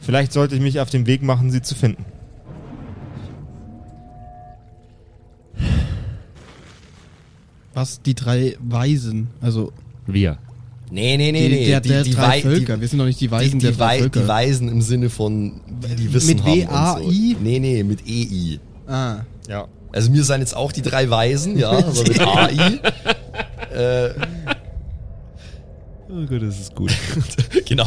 Vielleicht 0.00 0.32
sollte 0.32 0.54
ich 0.54 0.62
mich 0.62 0.80
auf 0.80 0.88
den 0.88 1.04
Weg 1.06 1.22
machen, 1.22 1.50
sie 1.50 1.60
zu 1.60 1.74
finden. 1.74 2.06
Was? 7.74 8.02
Die 8.02 8.14
drei 8.14 8.56
Weisen. 8.60 9.28
Also 9.40 9.72
Wir. 10.06 10.38
Nee, 10.90 11.18
nee, 11.18 11.32
nee, 11.32 11.48
die, 11.50 11.54
nee. 11.54 11.66
der, 11.66 11.80
der 11.82 12.02
die, 12.02 12.10
die, 12.10 12.16
drei 12.16 12.28
Wei- 12.28 12.40
Völker. 12.40 12.74
die, 12.76 12.80
Wir 12.80 12.88
sind 12.88 12.98
doch 12.98 13.04
nicht 13.04 13.20
die 13.20 13.26
die, 13.26 13.30
Weisen 13.30 13.58
die, 13.58 13.66
der 13.66 13.72
drei 13.74 13.84
Wei- 13.86 13.98
Völker. 14.00 14.20
die 14.22 14.28
Weisen 14.28 14.68
im 14.68 14.80
Sinne 14.80 15.10
von, 15.10 15.60
wie 15.82 15.94
die 15.96 16.12
Wissen 16.14 16.28
Mit 16.28 16.40
haben. 16.44 16.52
W-A-I? 16.60 17.04
Und 17.34 17.38
so. 17.38 17.44
Nee, 17.44 17.58
nee, 17.58 17.82
mit 17.84 18.00
EI. 18.08 18.58
Ah. 18.88 19.20
Ja. 19.48 19.66
Also 19.92 20.10
mir 20.10 20.22
seien 20.24 20.40
jetzt 20.40 20.54
auch 20.56 20.72
die 20.72 20.82
drei 20.82 21.08
Weisen, 21.08 21.58
ja, 21.58 21.70
aber 21.70 21.92
mit 22.04 22.20
AI. 22.20 22.80
äh, 23.74 24.10
Oh 26.10 26.24
Gott, 26.26 26.42
das 26.42 26.58
ist 26.58 26.74
gut. 26.74 26.90
genau. 27.66 27.86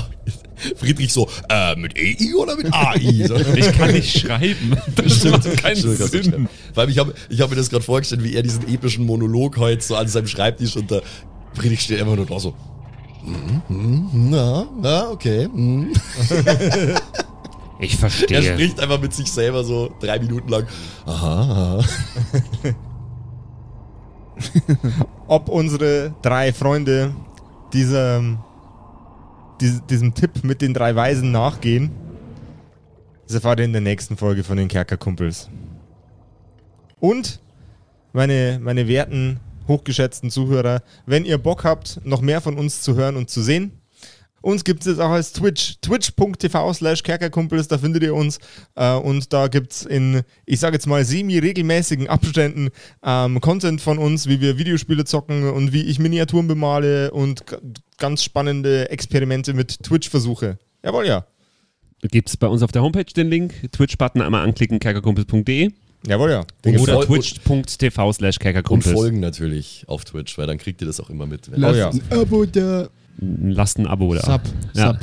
Friedrich 0.75 1.11
so, 1.11 1.27
äh, 1.49 1.75
mit 1.75 1.97
EI 1.97 2.35
oder 2.35 2.55
mit 2.55 2.71
AI? 2.71 2.99
So. 3.27 3.35
Ich 3.35 3.71
kann 3.73 3.91
nicht 3.91 4.19
schreiben. 4.19 4.77
Das 4.95 5.23
macht 5.23 5.57
keinen 5.57 5.75
Stimmt, 5.75 5.97
Sinn. 5.97 6.47
allem, 6.75 6.89
ich 6.91 6.99
habe 6.99 7.15
ich 7.29 7.41
hab 7.41 7.49
mir 7.49 7.55
das 7.55 7.69
gerade 7.71 7.83
vorgestellt, 7.83 8.23
wie 8.23 8.35
er 8.35 8.43
diesen 8.43 8.67
epischen 8.71 9.05
Monolog 9.07 9.57
heute 9.57 9.83
so 9.83 9.95
an 9.95 10.07
seinem 10.07 10.27
Schreibtisch 10.27 10.75
und 10.75 10.91
der 10.91 11.01
Friedrich 11.55 11.81
steht 11.81 11.99
immer 11.99 12.15
nur 12.15 12.27
da 12.27 12.39
so. 12.39 12.53
"Mhm, 13.23 13.61
mhm, 13.69 14.29
Na, 14.29 14.67
na, 14.81 15.09
okay. 15.09 15.47
mhm." 15.51 15.91
Ich 17.81 17.93
Er 17.93 17.99
verstehe. 17.99 18.43
spricht 18.43 18.79
einfach 18.79 19.01
mit 19.01 19.13
sich 19.13 19.31
selber 19.31 19.63
so 19.63 19.91
drei 19.99 20.19
Minuten 20.19 20.47
lang. 20.49 20.67
Aha, 21.05 21.41
aha. 21.79 21.83
Ob 25.27 25.49
unsere 25.49 26.13
drei 26.21 26.53
Freunde 26.53 27.13
diesem, 27.73 28.39
dies- 29.59 29.81
diesem 29.89 30.13
Tipp 30.13 30.43
mit 30.43 30.61
den 30.61 30.73
drei 30.73 30.95
Weisen 30.95 31.31
nachgehen, 31.31 31.91
das 33.25 33.35
erfahrt 33.35 33.59
ihr 33.59 33.65
in 33.65 33.71
der 33.73 33.81
nächsten 33.81 34.17
Folge 34.17 34.43
von 34.43 34.57
den 34.57 34.67
Kerkerkumpels. 34.67 35.49
Und, 36.99 37.39
meine, 38.13 38.59
meine 38.61 38.87
werten, 38.87 39.39
hochgeschätzten 39.67 40.29
Zuhörer, 40.29 40.81
wenn 41.05 41.25
ihr 41.25 41.37
Bock 41.37 41.63
habt, 41.63 42.01
noch 42.03 42.21
mehr 42.21 42.41
von 42.41 42.57
uns 42.57 42.81
zu 42.81 42.95
hören 42.95 43.15
und 43.15 43.29
zu 43.29 43.41
sehen, 43.41 43.71
uns 44.41 44.63
gibt 44.63 44.81
es 44.81 44.87
jetzt 44.87 44.99
auch 44.99 45.09
als 45.11 45.33
Twitch, 45.33 45.75
twitch.tv 45.81 46.73
slash 46.73 47.03
kerkerkumpels, 47.03 47.67
da 47.67 47.77
findet 47.77 48.03
ihr 48.03 48.13
uns. 48.15 48.39
Äh, 48.75 48.95
und 48.95 49.31
da 49.33 49.47
gibt 49.47 49.71
es 49.71 49.85
in, 49.85 50.21
ich 50.45 50.59
sage 50.59 50.75
jetzt 50.75 50.87
mal, 50.87 51.05
semi-regelmäßigen 51.05 52.07
Abständen 52.07 52.69
ähm, 53.03 53.39
Content 53.41 53.81
von 53.81 53.97
uns, 53.97 54.27
wie 54.27 54.41
wir 54.41 54.57
Videospiele 54.57 55.05
zocken 55.05 55.49
und 55.49 55.73
wie 55.73 55.83
ich 55.83 55.99
Miniaturen 55.99 56.47
bemale 56.47 57.11
und 57.11 57.43
ganz 57.97 58.23
spannende 58.23 58.89
Experimente 58.89 59.53
mit 59.53 59.83
Twitch 59.83 60.09
versuche. 60.09 60.57
Jawohl, 60.83 61.05
ja. 61.05 61.25
Gibt 62.01 62.29
es 62.29 62.37
bei 62.37 62.47
uns 62.47 62.63
auf 62.63 62.71
der 62.71 62.81
Homepage 62.81 63.05
den 63.05 63.29
Link. 63.29 63.71
Twitch-Button 63.71 64.21
einmal 64.21 64.43
anklicken, 64.43 64.79
kerkerkumpels.de 64.79 65.71
Jawohl, 66.07 66.31
ja. 66.31 66.43
Den 66.65 66.79
oder 66.79 67.01
twitch.tv 67.01 68.13
slash 68.13 68.37
Und 68.37 68.41
kerkerkumpels. 68.41 68.91
folgen 68.95 69.19
natürlich 69.19 69.83
auf 69.87 70.03
Twitch, 70.03 70.35
weil 70.37 70.47
dann 70.47 70.57
kriegt 70.57 70.81
ihr 70.81 70.87
das 70.87 70.99
auch 70.99 71.11
immer 71.11 71.27
mit. 71.27 71.51
wenn- 71.51 71.63
Oh 71.63 71.67
ja. 71.75 71.91
Lasst 71.91 72.01
ein 72.09 72.17
Abo 72.17 72.45
da. 72.45 72.89
Lasst 73.21 73.77
ein 73.79 73.87
Abo 73.87 74.13
da. 74.13 74.21
Sub. 74.21 74.41
Ja. 74.73 74.87
Sub. 74.93 74.99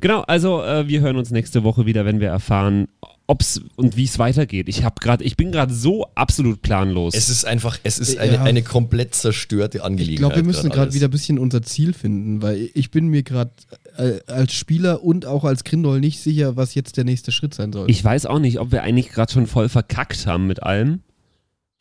Genau, 0.00 0.20
also 0.22 0.62
äh, 0.62 0.88
wir 0.88 1.00
hören 1.00 1.16
uns 1.16 1.30
nächste 1.30 1.64
Woche 1.64 1.84
wieder, 1.84 2.04
wenn 2.04 2.20
wir 2.20 2.28
erfahren, 2.28 2.88
ob's 3.26 3.60
und 3.76 3.96
wie 3.96 4.04
es 4.04 4.18
weitergeht. 4.18 4.68
Ich 4.68 4.84
habe 4.84 4.94
gerade, 5.00 5.22
ich 5.24 5.36
bin 5.36 5.52
gerade 5.52 5.74
so 5.74 6.06
absolut 6.14 6.62
planlos. 6.62 7.14
Es 7.14 7.28
ist 7.28 7.44
einfach, 7.44 7.78
es 7.82 7.98
ist 7.98 8.14
Ja. 8.14 8.20
eine, 8.20 8.40
eine 8.40 8.62
komplett 8.62 9.14
zerstörte 9.14 9.82
Angelegenheit. 9.84 10.12
Ich 10.14 10.18
glaube, 10.18 10.36
wir 10.36 10.44
müssen 10.44 10.70
gerade 10.70 10.94
wieder 10.94 11.08
ein 11.08 11.10
bisschen 11.10 11.38
unser 11.38 11.62
Ziel 11.62 11.92
finden, 11.92 12.40
weil 12.40 12.70
ich 12.72 12.90
bin 12.90 13.08
mir 13.08 13.22
gerade 13.22 13.50
äh, 13.98 14.20
als 14.28 14.54
Spieler 14.54 15.02
und 15.02 15.26
auch 15.26 15.44
als 15.44 15.64
Grindol 15.64 16.00
nicht 16.00 16.20
sicher, 16.20 16.56
was 16.56 16.74
jetzt 16.74 16.96
der 16.96 17.04
nächste 17.04 17.32
Schritt 17.32 17.52
sein 17.52 17.72
soll. 17.72 17.90
ich 17.90 18.02
weiß 18.02 18.26
auch 18.26 18.38
nicht, 18.38 18.60
ob 18.60 18.72
wir 18.72 18.82
eigentlich 18.82 19.10
gerade 19.10 19.32
schon 19.32 19.46
voll 19.46 19.68
verkackt 19.68 20.26
haben 20.26 20.46
mit 20.46 20.62
allem 20.62 21.00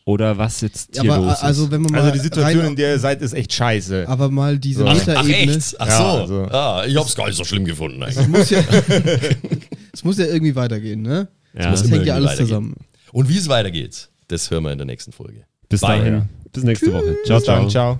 oder 0.06 0.38
was 0.38 0.62
jetzt 0.62 0.90
hier 1.00 1.12
aber 1.12 1.24
los 1.26 1.34
ist. 1.34 1.44
also 1.44 1.72
wenn 1.72 1.82
man 1.82 1.92
mal 1.92 2.02
Also 2.02 2.14
die 2.14 2.20
Situation, 2.20 2.62
rein, 2.62 2.70
in 2.72 2.76
der 2.76 2.92
ihr 2.94 3.00
seid, 3.00 3.22
ist 3.22 3.34
echt 3.34 3.52
scheiße. 3.54 4.06
aber 4.08 4.30
mal 4.30 4.58
diese 4.60 4.86
Ach, 4.86 4.92
Ach, 4.96 5.02
ach 5.16 5.24
Metaebene. 5.26 5.56
echt? 5.58 5.76
Ach 5.80 5.88
Ja, 5.88 5.98
so. 5.98 6.04
also- 6.22 6.42
ah, 6.52 6.84
ich 6.86 6.96
hab's 6.96 7.16
gar 7.16 7.28
nicht 7.28 7.38
so 7.38 7.44
schlimm 7.44 7.66
gefunden 7.66 8.02
Es 8.04 8.18
eigentlich. 8.18 8.28
muss 8.30 8.50
ja, 8.52 8.60
es 9.94 10.04
muss 10.04 10.18
ja 10.18 10.26
irgendwie 10.26 10.56
weitergehen, 10.56 11.02
ne? 11.02 11.28
ja, 11.58 11.72
Das 11.72 11.90
hängt 11.90 12.06
ja 12.06 12.16
alles 12.16 12.36
zusammen. 12.38 12.76
Und 13.12 13.30
wie 13.30 13.38
es 13.38 13.48
weitergeht, 13.50 14.10
das 14.28 14.50
hören 14.52 14.64
wir 14.64 14.72
in 14.72 14.78
der 14.78 14.86
nächsten 14.88 15.12
Folge. 15.12 15.46
bis 15.70 15.82
Bye. 15.82 15.98
dahin, 16.00 16.22
bis 16.54 16.64
nächste 16.64 16.94
Woche. 16.94 17.16
Ciao, 17.26 17.40
dann, 17.40 17.70
ciao. 17.70 18.00